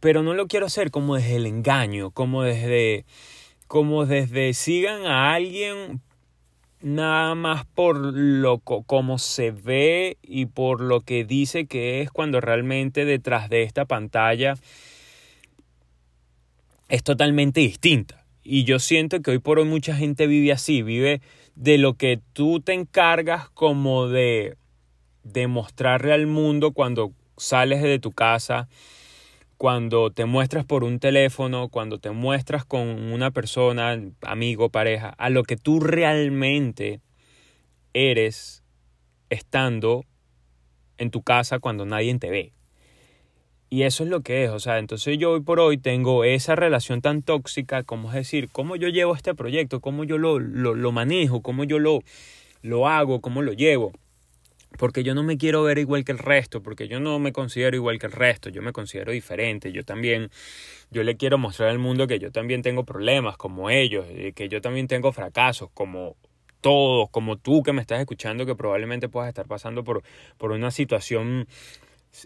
pero 0.00 0.22
no 0.22 0.32
lo 0.32 0.46
quiero 0.46 0.64
hacer 0.64 0.90
como 0.90 1.16
desde 1.16 1.36
el 1.36 1.44
engaño, 1.44 2.10
como 2.10 2.42
desde, 2.42 3.04
como 3.68 4.06
desde 4.06 4.54
sigan 4.54 5.06
a 5.06 5.34
alguien 5.34 6.00
nada 6.80 7.34
más 7.34 7.64
por 7.66 7.96
lo 7.96 8.60
como 8.60 9.18
se 9.18 9.50
ve 9.50 10.16
y 10.22 10.46
por 10.46 10.80
lo 10.80 11.00
que 11.00 11.24
dice 11.24 11.66
que 11.66 12.00
es 12.00 12.10
cuando 12.10 12.40
realmente 12.40 13.04
detrás 13.04 13.50
de 13.50 13.62
esta 13.62 13.84
pantalla 13.84 14.54
es 16.88 17.02
totalmente 17.02 17.60
distinta. 17.60 18.24
Y 18.42 18.64
yo 18.64 18.78
siento 18.78 19.20
que 19.20 19.32
hoy 19.32 19.38
por 19.38 19.58
hoy 19.58 19.66
mucha 19.66 19.94
gente 19.94 20.26
vive 20.26 20.52
así, 20.52 20.82
vive 20.82 21.20
de 21.54 21.76
lo 21.76 21.94
que 21.94 22.20
tú 22.32 22.60
te 22.60 22.72
encargas 22.72 23.50
como 23.50 24.08
de 24.08 24.56
demostrarle 25.24 26.14
al 26.14 26.26
mundo 26.26 26.72
cuando 26.72 27.12
sales 27.36 27.82
de 27.82 27.98
tu 27.98 28.12
casa, 28.12 28.68
cuando 29.58 30.12
te 30.12 30.24
muestras 30.24 30.64
por 30.64 30.84
un 30.84 31.00
teléfono, 31.00 31.68
cuando 31.68 31.98
te 31.98 32.12
muestras 32.12 32.64
con 32.64 33.12
una 33.12 33.32
persona, 33.32 34.00
amigo, 34.22 34.70
pareja, 34.70 35.08
a 35.18 35.30
lo 35.30 35.42
que 35.42 35.56
tú 35.56 35.80
realmente 35.80 37.00
eres 37.92 38.62
estando 39.30 40.04
en 40.96 41.10
tu 41.10 41.22
casa 41.22 41.58
cuando 41.58 41.84
nadie 41.84 42.16
te 42.20 42.30
ve. 42.30 42.52
Y 43.68 43.82
eso 43.82 44.04
es 44.04 44.10
lo 44.10 44.22
que 44.22 44.44
es, 44.44 44.50
o 44.50 44.60
sea, 44.60 44.78
entonces 44.78 45.18
yo 45.18 45.32
hoy 45.32 45.40
por 45.40 45.58
hoy 45.58 45.76
tengo 45.76 46.22
esa 46.22 46.54
relación 46.54 47.02
tan 47.02 47.22
tóxica, 47.22 47.82
como 47.82 48.08
es 48.08 48.14
decir, 48.14 48.48
cómo 48.50 48.76
yo 48.76 48.88
llevo 48.88 49.14
este 49.14 49.34
proyecto, 49.34 49.80
cómo 49.80 50.04
yo 50.04 50.18
lo, 50.18 50.38
lo, 50.38 50.74
lo 50.74 50.92
manejo, 50.92 51.42
cómo 51.42 51.64
yo 51.64 51.80
lo, 51.80 52.00
lo 52.62 52.86
hago, 52.86 53.20
cómo 53.20 53.42
lo 53.42 53.52
llevo 53.52 53.92
porque 54.76 55.02
yo 55.02 55.14
no 55.14 55.22
me 55.22 55.38
quiero 55.38 55.62
ver 55.62 55.78
igual 55.78 56.04
que 56.04 56.12
el 56.12 56.18
resto, 56.18 56.62
porque 56.62 56.88
yo 56.88 57.00
no 57.00 57.18
me 57.18 57.32
considero 57.32 57.76
igual 57.76 57.98
que 57.98 58.06
el 58.06 58.12
resto, 58.12 58.50
yo 58.50 58.62
me 58.62 58.72
considero 58.72 59.12
diferente, 59.12 59.72
yo 59.72 59.84
también, 59.84 60.30
yo 60.90 61.02
le 61.02 61.16
quiero 61.16 61.38
mostrar 61.38 61.70
al 61.70 61.78
mundo 61.78 62.06
que 62.06 62.18
yo 62.18 62.30
también 62.30 62.62
tengo 62.62 62.84
problemas 62.84 63.36
como 63.36 63.70
ellos, 63.70 64.06
que 64.34 64.48
yo 64.48 64.60
también 64.60 64.86
tengo 64.86 65.12
fracasos 65.12 65.70
como 65.72 66.16
todos, 66.60 67.08
como 67.10 67.36
tú 67.36 67.62
que 67.62 67.72
me 67.72 67.80
estás 67.80 68.00
escuchando, 68.00 68.46
que 68.46 68.54
probablemente 68.54 69.08
puedas 69.08 69.28
estar 69.28 69.46
pasando 69.46 69.84
por, 69.84 70.02
por 70.36 70.52
una 70.52 70.70
situación 70.70 71.46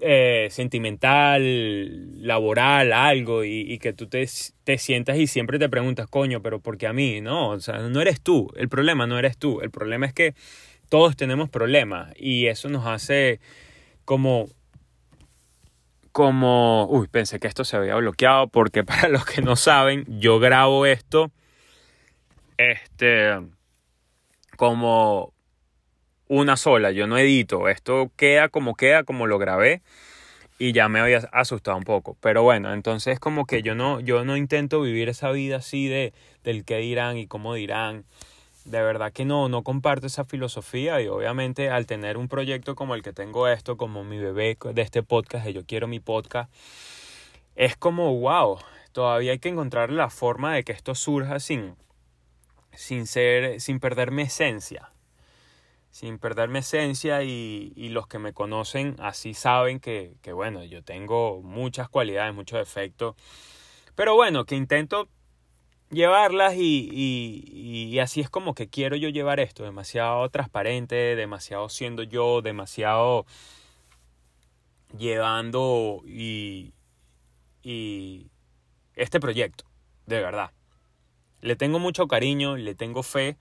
eh, 0.00 0.48
sentimental, 0.50 2.26
laboral, 2.26 2.92
algo, 2.92 3.44
y, 3.44 3.61
y 3.72 3.78
que 3.78 3.92
tú 3.92 4.07
te, 4.07 4.26
te, 4.64 4.78
sientas 4.78 5.18
y 5.18 5.26
siempre 5.26 5.59
te 5.59 5.68
preguntas, 5.68 6.07
coño, 6.07 6.40
pero 6.40 6.61
¿por 6.61 6.78
qué 6.78 6.87
a 6.87 6.92
mí? 6.92 7.20
No, 7.20 7.50
o 7.50 7.61
sea, 7.61 7.78
no 7.88 8.00
eres 8.00 8.20
tú, 8.20 8.50
el 8.57 8.68
problema 8.68 9.07
no 9.07 9.18
eres 9.18 9.37
tú, 9.37 9.61
el 9.61 9.70
problema 9.70 10.07
es 10.07 10.14
que 10.14 10.35
todos 10.92 11.16
tenemos 11.16 11.48
problemas 11.48 12.12
y 12.16 12.48
eso 12.48 12.68
nos 12.68 12.87
hace 12.87 13.40
como 14.05 14.50
como 16.12 16.85
uy 16.90 17.09
pensé 17.09 17.40
que 17.40 17.48
esto 17.48 17.64
se 17.64 17.78
había 17.78 17.94
bloqueado 17.94 18.48
porque 18.48 18.85
para 18.85 19.09
los 19.09 19.24
que 19.24 19.40
no 19.40 19.57
saben 19.57 20.05
yo 20.07 20.38
grabo 20.38 20.85
esto 20.85 21.33
este 22.59 23.40
como 24.59 25.33
una 26.28 26.59
sola 26.59 26.90
yo 26.90 27.07
no 27.07 27.16
edito 27.16 27.70
esto 27.70 28.12
queda 28.16 28.50
como 28.50 28.74
queda 28.74 29.02
como 29.02 29.26
lo 29.26 29.38
grabé 29.38 29.81
y 30.59 30.72
ya 30.72 30.90
me 30.90 31.00
había 31.00 31.18
asustado 31.33 31.76
un 31.76 31.83
poco. 31.83 32.16
Pero 32.20 32.44
bueno, 32.44 32.72
entonces 32.72 33.18
como 33.18 33.46
que 33.46 33.62
yo 33.62 33.74
no, 33.74 33.98
yo 33.98 34.24
no 34.24 34.37
intento 34.37 34.81
vivir 34.81 35.09
esa 35.09 35.33
vida 35.33 35.57
así 35.57 35.88
de 35.88 36.12
del 36.44 36.64
qué 36.64 36.76
dirán 36.76 37.16
y 37.16 37.26
cómo 37.26 37.55
dirán. 37.55 38.05
De 38.64 38.81
verdad 38.83 39.12
que 39.12 39.25
no, 39.25 39.48
no 39.48 39.62
comparto 39.62 40.07
esa 40.07 40.25
filosofía 40.25 41.01
y 41.01 41.09
obviamente 41.09 41.70
al 41.70 41.87
tener 41.87 42.16
un 42.16 42.29
proyecto 42.29 42.75
como 42.77 42.94
el 42.94 43.03
que 43.03 43.12
tengo 43.12 43.48
esto, 43.48 43.77
como 43.77 44.05
mi 44.05 44.18
bebé 44.18 44.57
de 44.72 44.83
este 44.83 45.03
podcast, 45.03 45.44
de 45.44 45.53
Yo 45.53 45.66
Quiero 45.66 45.88
Mi 45.88 45.98
Podcast, 45.98 46.53
es 47.57 47.77
como, 47.77 48.18
wow, 48.20 48.59
todavía 48.92 49.33
hay 49.33 49.38
que 49.40 49.48
encontrar 49.48 49.90
la 49.90 50.11
forma 50.11 50.55
de 50.55 50.62
que 50.62 50.72
esto 50.72 50.94
surja 50.94 51.40
sin, 51.40 51.75
sin 52.72 53.07
ser, 53.07 53.61
sin 53.61 53.81
perder 53.81 54.11
mi 54.12 54.22
esencia 54.22 54.92
sin 55.92 56.18
perder 56.18 56.48
mi 56.48 56.61
esencia 56.61 57.22
y, 57.22 57.75
y, 57.77 57.90
los 57.90 58.07
que 58.07 58.18
me 58.18 58.33
conocen 58.33 58.96
así 58.98 59.35
saben 59.35 59.79
que, 59.79 60.14
que, 60.22 60.33
bueno, 60.33 60.64
yo 60.64 60.83
tengo 60.83 61.42
muchas 61.42 61.90
cualidades, 61.90 62.35
muchos 62.35 62.59
defectos, 62.59 63.14
pero 63.94 64.14
bueno, 64.14 64.46
que 64.46 64.57
intento 64.57 65.11
llevarlas 65.92 66.55
y, 66.55 66.88
y, 66.90 67.90
y, 67.92 67.98
así 68.00 68.20
es 68.20 68.31
como 68.31 68.55
que 68.55 68.68
quiero 68.68 68.96
yo 68.96 69.09
llevar 69.09 69.38
esto, 69.40 69.62
demasiado 69.62 70.28
transparente, 70.31 71.16
demasiado 71.16 71.68
siendo 71.68 72.02
yo, 72.02 72.42
demasiado 72.42 73.26
llevando 74.98 76.02
y, 76.07 76.74
y 77.62 78.31
este 78.96 79.20
proyecto, 79.20 79.64
de 80.07 80.20
verdad. 80.20 80.50
Le 81.40 81.57
tengo 81.57 81.78
mucho 81.78 82.09
cariño, 82.09 82.57
le 82.57 82.74
tengo 82.74 83.02
fe 83.02 83.37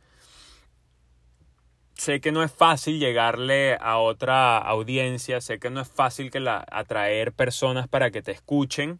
sé 2.01 2.19
que 2.19 2.31
no 2.31 2.41
es 2.41 2.51
fácil 2.51 2.99
llegarle 2.99 3.77
a 3.79 3.99
otra 3.99 4.57
audiencia, 4.57 5.39
sé 5.39 5.59
que 5.59 5.69
no 5.69 5.81
es 5.81 5.87
fácil 5.87 6.31
que 6.31 6.39
la, 6.39 6.65
atraer 6.71 7.31
personas 7.31 7.87
para 7.87 8.09
que 8.09 8.23
te 8.23 8.31
escuchen. 8.31 8.99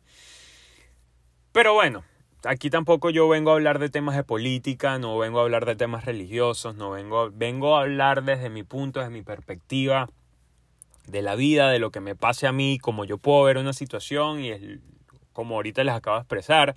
Pero 1.52 1.74
bueno, 1.74 2.04
aquí 2.44 2.70
tampoco 2.70 3.10
yo 3.10 3.28
vengo 3.28 3.52
a 3.52 3.54
hablar 3.54 3.80
de 3.80 3.90
temas 3.90 4.16
de 4.16 4.24
política, 4.24 4.98
no 4.98 5.18
vengo 5.18 5.40
a 5.40 5.44
hablar 5.44 5.66
de 5.66 5.76
temas 5.76 6.06
religiosos, 6.06 6.76
no 6.76 6.92
vengo, 6.92 7.30
vengo 7.32 7.78
a 7.78 7.82
hablar 7.82 8.24
desde 8.24 8.50
mi 8.50 8.64
punto, 8.64 9.00
desde 9.00 9.12
mi 9.12 9.22
perspectiva 9.22 10.10
de 11.08 11.22
la 11.22 11.36
vida, 11.36 11.70
de 11.70 11.80
lo 11.80 11.92
que 11.92 12.00
me 12.00 12.16
pase 12.16 12.48
a 12.48 12.52
mí, 12.52 12.80
como 12.80 13.06
yo 13.06 13.18
puedo 13.18 13.44
ver 13.44 13.58
una 13.58 13.74
situación 13.74 14.44
y 14.44 14.80
como 15.34 15.56
ahorita 15.56 15.84
les 15.84 15.96
acabo 15.96 16.18
de 16.18 16.22
expresar 16.22 16.76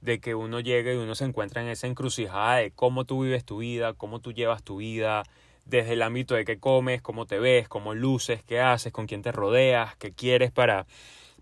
de 0.00 0.20
que 0.20 0.34
uno 0.34 0.60
llegue 0.60 0.94
y 0.94 0.98
uno 0.98 1.14
se 1.14 1.24
encuentra 1.24 1.62
en 1.62 1.68
esa 1.68 1.86
encrucijada 1.86 2.56
de 2.56 2.70
cómo 2.70 3.04
tú 3.04 3.22
vives 3.22 3.44
tu 3.44 3.58
vida, 3.58 3.94
cómo 3.94 4.20
tú 4.20 4.32
llevas 4.32 4.62
tu 4.62 4.76
vida, 4.76 5.22
desde 5.64 5.94
el 5.94 6.02
ámbito 6.02 6.34
de 6.34 6.44
qué 6.44 6.58
comes, 6.58 7.00
cómo 7.00 7.24
te 7.26 7.38
ves, 7.38 7.68
cómo 7.68 7.94
luces, 7.94 8.42
qué 8.42 8.60
haces, 8.60 8.92
con 8.92 9.06
quién 9.06 9.22
te 9.22 9.32
rodeas, 9.32 9.96
qué 9.96 10.12
quieres 10.12 10.50
para, 10.50 10.86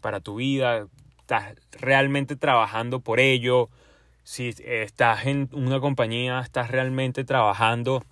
para 0.00 0.20
tu 0.20 0.36
vida, 0.36 0.86
estás 1.22 1.54
realmente 1.72 2.36
trabajando 2.36 3.00
por 3.00 3.18
ello, 3.20 3.70
si 4.22 4.54
estás 4.64 5.26
en 5.26 5.48
una 5.52 5.80
compañía, 5.80 6.40
estás 6.40 6.70
realmente 6.70 7.24
trabajando 7.24 8.04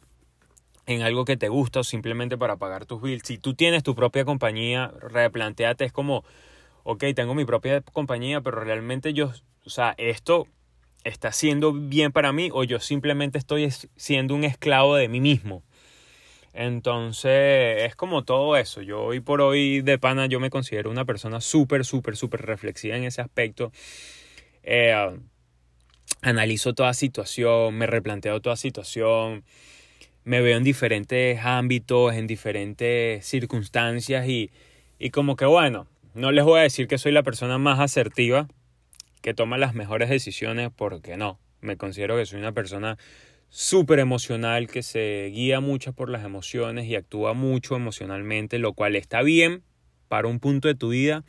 en 0.87 1.03
algo 1.03 1.25
que 1.25 1.37
te 1.37 1.49
gusta 1.49 1.81
o 1.81 1.85
simplemente 1.85 2.39
para 2.39 2.57
pagar 2.57 2.87
tus 2.87 3.03
bills. 3.03 3.23
Si 3.25 3.39
tú 3.39 3.55
tienes 3.55 3.83
tu 3.83 3.95
propia 3.95 4.25
compañía, 4.25 4.93
replanteate, 5.01 5.85
es 5.85 5.93
como, 5.93 6.25
ok, 6.83 7.05
tengo 7.15 7.35
mi 7.35 7.45
propia 7.45 7.81
compañía, 7.83 8.41
pero 8.41 8.61
realmente 8.61 9.13
yo 9.13 9.33
o 9.65 9.71
sea, 9.71 9.95
esto 9.99 10.47
está 11.05 11.33
siendo 11.33 11.73
bien 11.73 12.13
para 12.13 12.33
mí 12.33 12.51
o 12.53 12.65
yo 12.65 12.81
simplemente 12.81 13.39
estoy 13.39 13.71
siendo 13.97 14.35
un 14.35 14.45
esclavo 14.45 14.97
de 14.97 15.09
mí 15.09 15.21
mismo. 15.21 15.63
Entonces, 16.53 17.83
es 17.85 17.95
como 17.97 18.25
todo 18.25 18.57
eso. 18.57 18.83
Yo 18.83 19.03
hoy 19.03 19.21
por 19.21 19.41
hoy 19.41 19.83
de 19.83 19.99
pana, 19.99 20.27
yo 20.27 20.41
me 20.41 20.51
considero 20.51 20.91
una 20.91 21.05
persona 21.05 21.41
súper, 21.41 21.85
súper, 21.85 22.17
súper 22.17 22.43
reflexiva 22.43 22.97
en 22.97 23.05
ese 23.05 23.21
aspecto. 23.21 23.73
Eh, 24.63 24.95
analizo 26.23 26.75
toda 26.75 26.93
situación, 26.95 27.75
me 27.77 27.87
replanteo 27.87 28.41
toda 28.41 28.57
situación, 28.57 29.45
me 30.25 30.41
veo 30.41 30.57
en 30.57 30.65
diferentes 30.65 31.41
ámbitos, 31.43 32.15
en 32.15 32.27
diferentes 32.27 33.25
circunstancias 33.25 34.29
y, 34.29 34.51
y 34.99 35.11
como 35.11 35.37
que 35.37 35.47
bueno, 35.47 35.87
no 36.15 36.33
les 36.33 36.45
voy 36.45 36.61
a 36.61 36.63
decir 36.63 36.89
que 36.89 36.99
soy 36.99 37.13
la 37.13 37.23
persona 37.23 37.59
más 37.59 37.81
asertiva, 37.81 38.49
que 39.23 39.35
toma 39.35 39.59
las 39.59 39.75
mejores 39.75 40.09
decisiones 40.09 40.71
porque 40.75 41.17
no. 41.17 41.39
Me 41.61 41.77
considero 41.77 42.17
que 42.17 42.27
soy 42.27 42.41
una 42.41 42.53
persona 42.53 42.97
súper 43.51 43.99
emocional 43.99 44.69
que 44.69 44.83
se 44.83 45.31
guía 45.35 45.61
mucho 45.61 45.93
por 45.93 46.09
las 46.09 46.25
emociones 46.25 46.87
y 46.87 46.95
actúa 46.95 47.35
mucho 47.35 47.77
emocionalmente, 47.77 48.59
lo 48.59 48.73
cual 48.73 48.97
está 48.97 49.23
bien 49.23 49.63
para 50.09 50.29
un 50.29 50.41
punto 50.41 50.69
de 50.69 50.75
tu 50.75 50.91
vida, 50.91 51.25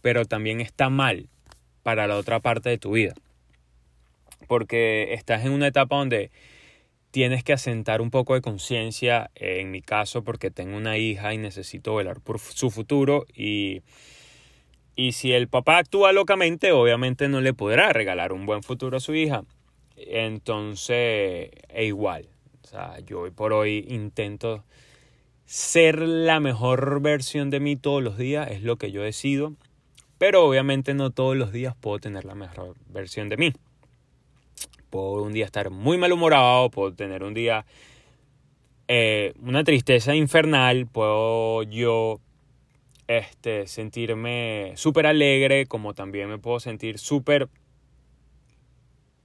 pero 0.00 0.24
también 0.24 0.60
está 0.60 0.88
mal 0.88 1.28
para 1.82 2.06
la 2.06 2.16
otra 2.16 2.40
parte 2.40 2.70
de 2.70 2.78
tu 2.78 2.92
vida. 2.92 3.14
Porque 4.46 5.12
estás 5.12 5.44
en 5.44 5.52
una 5.52 5.66
etapa 5.66 5.96
donde 5.96 6.30
tienes 7.10 7.44
que 7.44 7.52
asentar 7.52 8.00
un 8.00 8.10
poco 8.10 8.34
de 8.34 8.40
conciencia, 8.40 9.30
en 9.34 9.70
mi 9.70 9.82
caso, 9.82 10.22
porque 10.22 10.50
tengo 10.50 10.76
una 10.76 10.96
hija 10.96 11.34
y 11.34 11.38
necesito 11.38 11.94
velar 11.96 12.20
por 12.20 12.38
su 12.38 12.70
futuro 12.70 13.26
y 13.34 13.82
y 14.96 15.12
si 15.12 15.32
el 15.32 15.48
papá 15.48 15.78
actúa 15.78 16.12
locamente, 16.12 16.72
obviamente 16.72 17.28
no 17.28 17.40
le 17.40 17.54
podrá 17.54 17.90
regalar 17.90 18.32
un 18.32 18.44
buen 18.44 18.62
futuro 18.62 18.98
a 18.98 19.00
su 19.00 19.14
hija. 19.14 19.44
Entonces, 20.06 21.50
e 21.68 21.84
igual. 21.84 22.28
O 22.64 22.66
sea, 22.66 22.98
yo 23.00 23.20
hoy 23.20 23.30
por 23.30 23.52
hoy 23.52 23.84
intento 23.88 24.64
ser 25.44 26.00
la 26.00 26.38
mejor 26.38 27.00
versión 27.00 27.50
de 27.50 27.60
mí 27.60 27.76
todos 27.76 28.02
los 28.02 28.16
días, 28.16 28.50
es 28.50 28.62
lo 28.62 28.76
que 28.76 28.92
yo 28.92 29.02
decido. 29.02 29.54
Pero 30.18 30.44
obviamente 30.44 30.94
no 30.94 31.10
todos 31.10 31.36
los 31.36 31.50
días 31.52 31.74
puedo 31.80 31.98
tener 31.98 32.24
la 32.24 32.34
mejor 32.34 32.76
versión 32.88 33.28
de 33.28 33.36
mí. 33.36 33.52
Puedo 34.90 35.22
un 35.22 35.32
día 35.32 35.46
estar 35.46 35.70
muy 35.70 35.98
malhumorado, 35.98 36.70
puedo 36.70 36.92
tener 36.92 37.22
un 37.22 37.32
día 37.34 37.64
eh, 38.86 39.34
una 39.40 39.64
tristeza 39.64 40.14
infernal, 40.14 40.86
puedo 40.86 41.62
yo 41.62 42.20
este, 43.06 43.66
sentirme 43.66 44.72
súper 44.76 45.06
alegre, 45.06 45.66
como 45.66 45.94
también 45.94 46.28
me 46.28 46.38
puedo 46.38 46.60
sentir 46.60 46.98
súper 46.98 47.48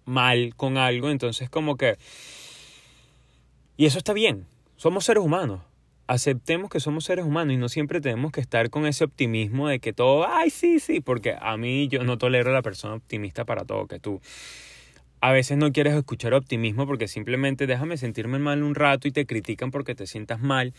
mal 0.06 0.56
con 0.56 0.78
algo. 0.78 1.10
Entonces 1.10 1.50
como 1.50 1.78
que... 1.78 1.98
Y 3.78 3.86
eso 3.86 3.98
está 3.98 4.14
bien. 4.14 4.48
Somos 4.78 5.06
seres 5.06 5.24
humanos. 5.24 5.62
Aceptemos 6.08 6.70
que 6.70 6.80
somos 6.80 7.04
seres 7.04 7.26
humanos 7.26 7.56
y 7.56 7.58
no 7.58 7.68
siempre 7.68 8.00
tenemos 8.00 8.32
que 8.32 8.40
estar 8.40 8.70
con 8.70 8.86
ese 8.86 9.04
optimismo 9.04 9.68
de 9.68 9.80
que 9.80 9.92
todo, 9.92 10.28
ay, 10.28 10.52
sí, 10.52 10.80
sí, 10.80 11.02
porque 11.02 11.36
a 11.40 11.58
mí 11.58 11.88
yo 11.88 12.04
no 12.04 12.20
tolero 12.20 12.52
a 12.52 12.54
la 12.54 12.62
persona 12.62 12.94
optimista 12.94 13.44
para 13.44 13.66
todo, 13.66 13.88
que 13.88 14.00
tú 14.00 14.22
a 15.20 15.32
veces 15.32 15.58
no 15.58 15.72
quieres 15.72 15.96
escuchar 15.96 16.36
optimismo 16.36 16.86
porque 16.86 17.08
simplemente 17.08 17.66
déjame 17.66 17.98
sentirme 17.98 18.38
mal 18.38 18.62
un 18.62 18.76
rato 18.76 19.08
y 19.08 19.12
te 19.12 19.26
critican 19.26 19.72
porque 19.72 19.96
te 19.96 20.06
sientas 20.06 20.40
mal. 20.40 20.76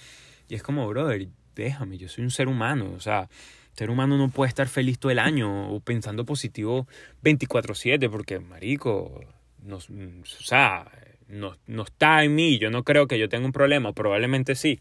Y 0.48 0.54
es 0.54 0.62
como, 0.62 0.86
brother, 0.86 1.26
déjame, 1.56 1.98
yo 1.98 2.08
soy 2.08 2.22
un 2.22 2.30
ser 2.30 2.46
humano, 2.46 2.92
o 2.94 3.00
sea, 3.00 3.28
ser 3.76 3.90
humano 3.90 4.16
no 4.16 4.28
puede 4.28 4.48
estar 4.48 4.68
feliz 4.68 4.98
todo 4.98 5.12
el 5.12 5.18
año 5.18 5.70
o 5.70 5.80
pensando 5.80 6.24
positivo 6.24 6.86
24/7 7.22 8.08
porque, 8.10 8.38
marico, 8.40 9.20
no, 9.62 9.76
o 9.76 10.24
sea, 10.24 10.90
no 11.28 11.82
está 11.82 12.24
en 12.24 12.34
mí, 12.34 12.58
yo 12.58 12.70
no 12.70 12.84
creo 12.84 13.06
que 13.06 13.18
yo 13.18 13.28
tenga 13.28 13.46
un 13.46 13.52
problema, 13.52 13.92
probablemente 13.92 14.54
sí. 14.54 14.80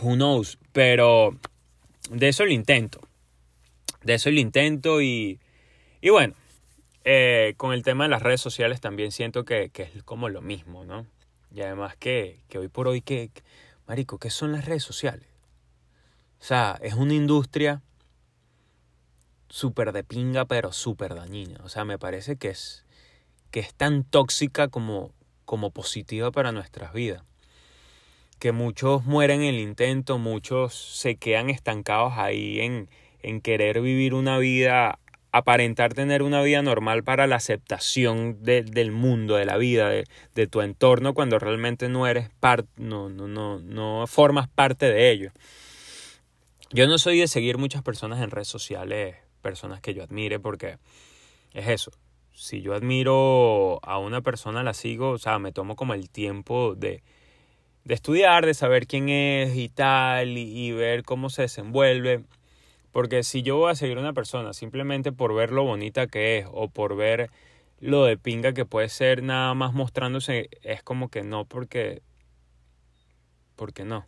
Who 0.00 0.16
knows, 0.16 0.58
pero 0.72 1.38
de 2.10 2.28
eso 2.28 2.44
lo 2.44 2.52
intento. 2.52 3.00
De 4.02 4.14
eso 4.14 4.30
lo 4.30 4.40
intento 4.40 5.00
y, 5.00 5.38
y 6.00 6.10
bueno, 6.10 6.34
eh, 7.04 7.54
con 7.56 7.72
el 7.72 7.82
tema 7.82 8.04
de 8.04 8.10
las 8.10 8.22
redes 8.22 8.40
sociales 8.40 8.80
también 8.80 9.12
siento 9.12 9.44
que, 9.44 9.70
que, 9.70 9.84
es 9.84 10.02
como 10.02 10.28
lo 10.28 10.42
mismo, 10.42 10.84
¿no? 10.84 11.06
Y 11.54 11.62
además 11.62 11.96
que, 11.96 12.40
que 12.48 12.58
hoy 12.58 12.68
por 12.68 12.88
hoy, 12.88 13.00
que, 13.00 13.30
Marico, 13.86 14.18
¿qué 14.18 14.30
son 14.30 14.52
las 14.52 14.64
redes 14.64 14.82
sociales? 14.82 15.26
O 16.44 16.46
sea, 16.46 16.78
es 16.82 16.92
una 16.92 17.14
industria 17.14 17.80
súper 19.48 19.92
de 19.92 20.04
pinga, 20.04 20.44
pero 20.44 20.72
súper 20.72 21.14
dañina. 21.14 21.58
O 21.64 21.70
sea, 21.70 21.86
me 21.86 21.98
parece 21.98 22.36
que 22.36 22.50
es, 22.50 22.84
que 23.50 23.60
es 23.60 23.72
tan 23.72 24.04
tóxica 24.04 24.68
como, 24.68 25.14
como 25.46 25.70
positiva 25.70 26.30
para 26.32 26.52
nuestras 26.52 26.92
vidas. 26.92 27.22
Que 28.40 28.52
muchos 28.52 29.06
mueren 29.06 29.40
en 29.40 29.54
el 29.54 29.58
intento, 29.58 30.18
muchos 30.18 30.74
se 30.74 31.16
quedan 31.16 31.48
estancados 31.48 32.12
ahí 32.18 32.60
en, 32.60 32.90
en 33.22 33.40
querer 33.40 33.80
vivir 33.80 34.12
una 34.12 34.36
vida 34.36 34.98
aparentar 35.32 35.94
tener 35.94 36.22
una 36.22 36.42
vida 36.42 36.62
normal 36.62 37.04
para 37.04 37.26
la 37.26 37.36
aceptación 37.36 38.44
del 38.44 38.92
mundo, 38.92 39.34
de 39.34 39.46
la 39.46 39.56
vida, 39.56 39.88
de, 39.88 40.46
tu 40.46 40.60
entorno, 40.60 41.12
cuando 41.12 41.40
realmente 41.40 41.88
no 41.88 42.06
eres 42.06 42.28
parte, 42.38 42.68
no, 42.76 43.08
no, 43.08 43.26
no, 43.26 43.58
no 43.58 44.06
formas 44.06 44.46
parte 44.46 44.92
de 44.92 45.10
ello. 45.10 45.32
Yo 46.74 46.88
no 46.88 46.98
soy 46.98 47.20
de 47.20 47.28
seguir 47.28 47.56
muchas 47.56 47.84
personas 47.84 48.20
en 48.20 48.32
redes 48.32 48.48
sociales, 48.48 49.14
personas 49.42 49.80
que 49.80 49.94
yo 49.94 50.02
admire, 50.02 50.40
porque 50.40 50.78
es 51.52 51.68
eso. 51.68 51.92
Si 52.32 52.62
yo 52.62 52.74
admiro 52.74 53.78
a 53.84 53.98
una 53.98 54.22
persona, 54.22 54.64
la 54.64 54.74
sigo, 54.74 55.10
o 55.10 55.18
sea, 55.18 55.38
me 55.38 55.52
tomo 55.52 55.76
como 55.76 55.94
el 55.94 56.10
tiempo 56.10 56.74
de, 56.74 57.04
de 57.84 57.94
estudiar, 57.94 58.44
de 58.44 58.54
saber 58.54 58.88
quién 58.88 59.08
es 59.08 59.54
y 59.56 59.68
tal, 59.68 60.36
y, 60.36 60.72
ver 60.72 61.04
cómo 61.04 61.30
se 61.30 61.42
desenvuelve. 61.42 62.24
Porque 62.90 63.22
si 63.22 63.42
yo 63.42 63.56
voy 63.56 63.70
a 63.70 63.76
seguir 63.76 63.98
a 63.98 64.00
una 64.00 64.12
persona 64.12 64.52
simplemente 64.52 65.12
por 65.12 65.32
ver 65.32 65.52
lo 65.52 65.62
bonita 65.62 66.08
que 66.08 66.38
es 66.38 66.46
o 66.50 66.66
por 66.66 66.96
ver 66.96 67.30
lo 67.78 68.04
de 68.04 68.16
pinga 68.16 68.52
que 68.52 68.64
puede 68.64 68.88
ser 68.88 69.22
nada 69.22 69.54
más 69.54 69.74
mostrándose, 69.74 70.48
es 70.62 70.82
como 70.82 71.08
que 71.08 71.22
no, 71.22 71.44
porque. 71.44 72.02
Porque 73.54 73.84
no. 73.84 74.06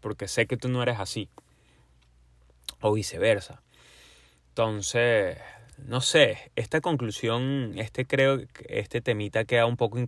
Porque 0.00 0.28
sé 0.28 0.46
que 0.46 0.56
tú 0.56 0.68
no 0.68 0.80
eres 0.80 1.00
así. 1.00 1.28
O 2.80 2.92
viceversa. 2.92 3.62
Entonces, 4.50 5.38
no 5.78 6.00
sé, 6.00 6.52
esta 6.54 6.80
conclusión, 6.80 7.72
este 7.76 8.06
creo 8.06 8.38
que 8.38 8.66
este 8.68 9.00
temita 9.00 9.44
queda 9.44 9.66
un 9.66 9.76
poco 9.76 9.98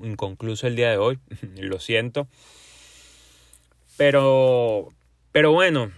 inconcluso 0.00 0.66
el 0.66 0.76
día 0.76 0.90
de 0.90 0.98
hoy, 0.98 1.18
lo 1.56 1.78
siento. 1.78 2.26
Pero, 3.96 4.88
pero 5.30 5.52
bueno, 5.52 5.92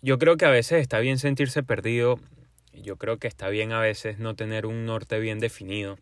yo 0.00 0.18
creo 0.18 0.36
que 0.36 0.44
a 0.44 0.50
veces 0.50 0.80
está 0.80 0.98
bien 0.98 1.18
sentirse 1.18 1.62
perdido, 1.62 2.18
yo 2.72 2.96
creo 2.96 3.18
que 3.18 3.28
está 3.28 3.48
bien 3.48 3.72
a 3.72 3.80
veces 3.80 4.18
no 4.18 4.34
tener 4.34 4.66
un 4.66 4.84
norte 4.86 5.20
bien 5.20 5.38
definido. 5.38 5.98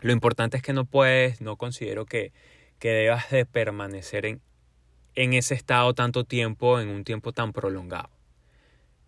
Lo 0.00 0.12
importante 0.12 0.56
es 0.56 0.62
que 0.62 0.72
no 0.72 0.84
puedes, 0.84 1.40
no 1.40 1.56
considero 1.56 2.06
que, 2.06 2.32
que 2.78 2.88
debas 2.88 3.30
de 3.30 3.46
permanecer 3.46 4.26
en, 4.26 4.40
en 5.14 5.32
ese 5.32 5.54
estado 5.54 5.94
tanto 5.94 6.24
tiempo, 6.24 6.80
en 6.80 6.88
un 6.88 7.04
tiempo 7.04 7.32
tan 7.32 7.52
prolongado 7.52 8.10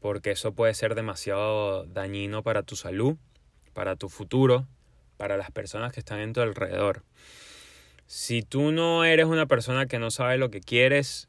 porque 0.07 0.31
eso 0.31 0.53
puede 0.53 0.73
ser 0.75 0.95
demasiado 0.95 1.85
dañino 1.87 2.45
para 2.45 2.63
tu 2.63 2.77
salud, 2.77 3.17
para 3.73 3.97
tu 3.97 4.09
futuro, 4.09 4.65
para 5.17 5.37
las 5.37 5.51
personas 5.51 5.93
que 5.93 5.99
están 5.99 6.21
en 6.21 6.33
tu 6.33 6.41
alrededor. 6.41 7.03
Si 8.07 8.43
tú 8.43 8.71
no 8.71 9.05
eres 9.05 9.27
una 9.27 9.47
persona 9.47 9.87
que 9.87 9.99
no 9.99 10.13
sabe 10.13 10.39
lo 10.39 10.49
que 10.49 10.61
quieres, 10.61 11.27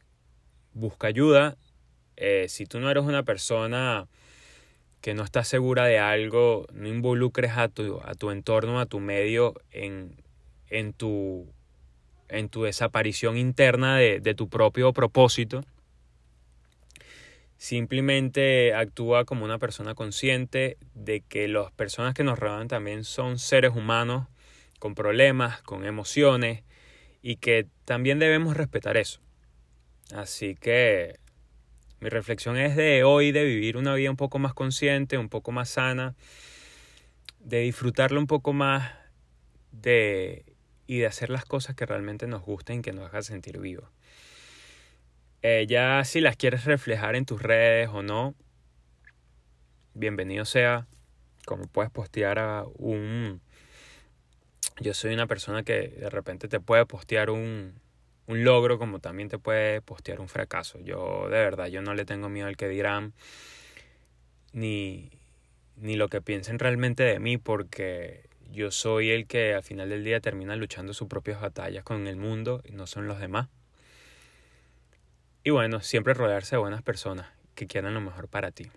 busca 0.74 1.08
ayuda. 1.08 1.58
Eh, 2.18 2.46
si 2.50 2.68
tú 2.68 2.80
no 2.80 2.92
eres 2.92 3.04
una 3.04 3.24
persona 3.24 4.08
que 5.02 5.16
no 5.16 5.24
está 5.24 5.44
segura 5.44 5.86
de 5.86 5.98
algo, 5.98 6.68
no 6.72 6.88
involucres 6.88 7.58
a 7.58 7.70
tu, 7.70 8.00
a 8.04 8.14
tu 8.14 8.30
entorno, 8.30 8.80
a 8.80 8.86
tu 8.86 9.00
medio 9.00 9.56
en, 9.72 10.22
en, 10.70 10.94
tu, 10.94 11.52
en 12.30 12.50
tu 12.50 12.64
desaparición 12.64 13.38
interna 13.38 13.98
de, 13.98 14.20
de 14.20 14.34
tu 14.36 14.50
propio 14.50 14.94
propósito 14.94 15.62
Simplemente 17.58 18.76
actúa 18.76 19.26
como 19.26 19.44
una 19.44 19.58
persona 19.58 19.96
consciente 19.96 20.78
de 20.94 21.22
que 21.22 21.48
las 21.48 21.72
personas 21.72 22.14
que 22.14 22.24
nos 22.24 22.38
rodean 22.38 22.68
también 22.68 23.04
son 23.04 23.40
seres 23.40 23.76
humanos 23.76 24.28
con 24.78 24.94
problemas, 24.94 25.64
con 25.64 25.84
emociones 25.84 26.64
y 27.24 27.38
que 27.38 27.66
también 27.84 28.20
debemos 28.20 28.56
respetar 28.56 28.96
eso. 28.96 29.22
Así 30.14 30.56
que 30.56 31.20
mi 32.00 32.10
reflexión 32.10 32.58
es 32.58 32.76
de 32.76 33.04
hoy 33.04 33.32
de 33.32 33.44
vivir 33.44 33.76
una 33.76 33.96
vida 33.96 34.12
un 34.12 34.18
poco 34.18 34.38
más 34.38 34.54
consciente, 34.54 35.18
un 35.18 35.30
poco 35.30 35.52
más 35.52 35.70
sana, 35.70 36.16
de 37.40 37.62
disfrutarlo 37.62 38.20
un 38.20 38.28
poco 38.28 38.54
más 38.54 38.92
de 39.72 40.46
y 40.88 41.00
de 41.00 41.06
hacer 41.06 41.30
las 41.30 41.46
cosas 41.46 41.76
que 41.76 41.86
realmente 41.86 42.26
nos 42.28 42.42
gusten 42.42 42.80
y 42.80 42.82
que 42.82 42.94
nos 42.94 43.08
hagan 43.10 43.24
sentir 43.24 43.60
vivos. 43.60 43.90
Eh, 45.44 45.66
ya 45.68 46.04
si 46.04 46.22
las 46.22 46.36
quieres 46.36 46.66
reflejar 46.66 47.16
en 47.16 47.26
tus 47.26 47.42
redes 47.42 47.90
o 47.92 48.02
no, 48.02 48.34
bienvenido 49.94 50.46
sea. 50.46 50.88
Como 51.46 51.68
puedes 51.68 51.92
postear 51.92 52.40
a 52.40 52.64
un... 52.78 53.42
Yo 54.80 54.94
soy 54.94 55.14
una 55.14 55.28
persona 55.28 55.64
que 55.64 55.90
de 55.90 56.10
repente 56.10 56.48
te 56.48 56.60
puede 56.60 56.86
postear 56.86 57.30
un, 57.30 57.80
un 58.28 58.44
logro 58.44 58.78
como 58.78 59.00
también 59.00 59.30
te 59.30 59.40
puede 59.40 59.82
postear 59.82 60.20
un 60.20 60.30
fracaso. 60.30 60.80
Yo 60.82 61.30
de 61.30 61.40
verdad, 61.40 61.68
yo 61.68 61.82
no 61.82 61.94
le 61.94 62.06
tengo 62.06 62.30
miedo 62.30 62.48
al 62.48 62.58
que 62.58 62.68
dirán 62.68 63.14
ni, 64.54 65.10
ni 65.78 65.96
lo 65.96 66.10
que 66.10 66.22
piensen 66.22 66.60
realmente 66.60 67.04
de 67.04 67.20
mí 67.20 67.38
porque 67.38 68.27
yo 68.52 68.72
soy 68.72 69.12
el 69.12 69.28
que 69.28 69.54
al 69.54 69.64
final 69.64 69.90
del 69.90 70.04
día 70.04 70.20
termina 70.20 70.56
luchando 70.56 70.94
sus 70.94 71.08
propias 71.08 71.42
batallas 71.42 71.84
con 71.84 72.08
el 72.08 72.16
mundo 72.16 72.62
y 72.66 72.72
no 72.72 72.88
son 72.88 73.08
los 73.08 73.20
demás. 73.20 73.50
Y 75.44 75.52
bueno, 75.52 75.82
siempre 75.82 76.14
rodearse 76.14 76.56
de 76.56 76.60
buenas 76.60 76.82
personas 76.82 77.28
que 77.56 77.68
quieran 77.68 77.94
lo 77.94 78.02
mejor 78.02 78.28
para 78.28 78.52
ti. 78.52 78.70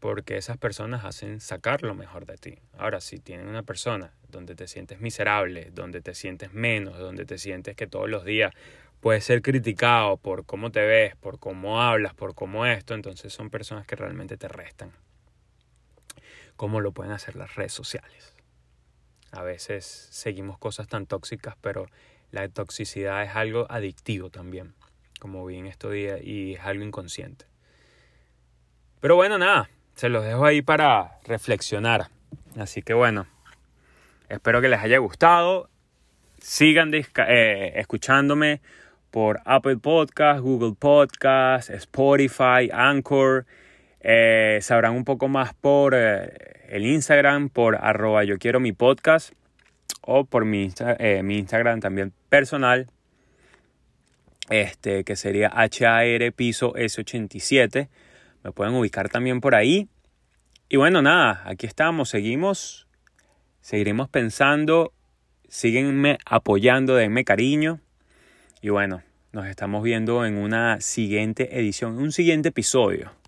Porque 0.00 0.36
esas 0.36 0.56
personas 0.56 1.04
hacen 1.04 1.40
sacar 1.40 1.82
lo 1.82 1.94
mejor 1.94 2.26
de 2.26 2.36
ti. 2.36 2.58
Ahora, 2.78 3.00
si 3.00 3.18
tienes 3.18 3.46
una 3.46 3.62
persona 3.62 4.12
donde 4.28 4.54
te 4.54 4.66
sientes 4.66 5.00
miserable, 5.00 5.70
donde 5.72 6.00
te 6.00 6.14
sientes 6.14 6.52
menos, 6.52 6.98
donde 6.98 7.24
te 7.24 7.38
sientes 7.38 7.76
que 7.76 7.86
todos 7.86 8.08
los 8.08 8.24
días 8.24 8.52
puedes 9.00 9.24
ser 9.24 9.42
criticado 9.42 10.16
por 10.16 10.44
cómo 10.44 10.70
te 10.70 10.80
ves, 10.80 11.16
por 11.16 11.38
cómo 11.38 11.82
hablas, 11.82 12.14
por 12.14 12.34
cómo 12.34 12.66
esto, 12.66 12.94
entonces 12.94 13.32
son 13.32 13.50
personas 13.50 13.86
que 13.86 13.96
realmente 13.96 14.36
te 14.36 14.48
restan. 14.48 14.92
Como 16.60 16.80
lo 16.80 16.92
pueden 16.92 17.12
hacer 17.12 17.36
las 17.36 17.54
redes 17.54 17.72
sociales. 17.72 18.34
A 19.32 19.42
veces 19.42 19.86
seguimos 20.10 20.58
cosas 20.58 20.88
tan 20.88 21.06
tóxicas, 21.06 21.56
pero 21.62 21.86
la 22.32 22.46
toxicidad 22.50 23.22
es 23.22 23.34
algo 23.34 23.66
adictivo 23.70 24.28
también 24.28 24.74
como 25.20 25.46
vi 25.46 25.58
en 25.58 25.66
estos 25.66 25.92
días, 25.92 26.20
y 26.22 26.54
es 26.54 26.60
algo 26.60 26.82
inconsciente. 26.82 27.44
Pero 29.00 29.14
bueno, 29.14 29.38
nada, 29.38 29.70
se 29.94 30.08
los 30.08 30.24
dejo 30.24 30.44
ahí 30.44 30.62
para 30.62 31.20
reflexionar. 31.24 32.08
Así 32.58 32.82
que 32.82 32.94
bueno, 32.94 33.26
espero 34.28 34.60
que 34.60 34.68
les 34.68 34.80
haya 34.80 34.98
gustado. 34.98 35.68
Sigan 36.40 36.92
eh, 36.94 37.72
escuchándome 37.76 38.60
por 39.10 39.40
Apple 39.44 39.76
Podcast, 39.76 40.40
Google 40.40 40.74
Podcast, 40.78 41.70
Spotify, 41.70 42.70
Anchor. 42.72 43.46
Eh, 44.00 44.58
sabrán 44.62 44.94
un 44.94 45.04
poco 45.04 45.28
más 45.28 45.54
por 45.54 45.94
eh, 45.94 46.32
el 46.68 46.86
Instagram, 46.86 47.48
por 47.50 47.76
arroba 47.76 48.24
yo 48.24 48.38
quiero 48.38 48.60
mi 48.60 48.72
podcast 48.72 49.32
o 50.02 50.24
por 50.24 50.44
mi, 50.44 50.72
mi 51.22 51.38
Instagram 51.38 51.80
también 51.80 52.12
personal, 52.28 52.86
este, 54.48 55.04
que 55.04 55.16
sería 55.16 55.48
HAR 55.48 56.32
piso 56.32 56.72
S87. 56.74 57.88
Me 58.42 58.52
pueden 58.52 58.74
ubicar 58.74 59.10
también 59.10 59.40
por 59.40 59.54
ahí. 59.54 59.88
Y 60.68 60.76
bueno, 60.76 61.02
nada, 61.02 61.42
aquí 61.44 61.66
estamos, 61.66 62.08
seguimos, 62.08 62.86
seguiremos 63.60 64.08
pensando, 64.08 64.92
síguenme 65.48 66.18
apoyando, 66.24 66.94
denme 66.94 67.24
cariño. 67.24 67.80
Y 68.62 68.70
bueno, 68.70 69.02
nos 69.32 69.46
estamos 69.46 69.82
viendo 69.82 70.24
en 70.24 70.36
una 70.36 70.80
siguiente 70.80 71.58
edición, 71.58 71.98
un 71.98 72.12
siguiente 72.12 72.50
episodio. 72.50 73.19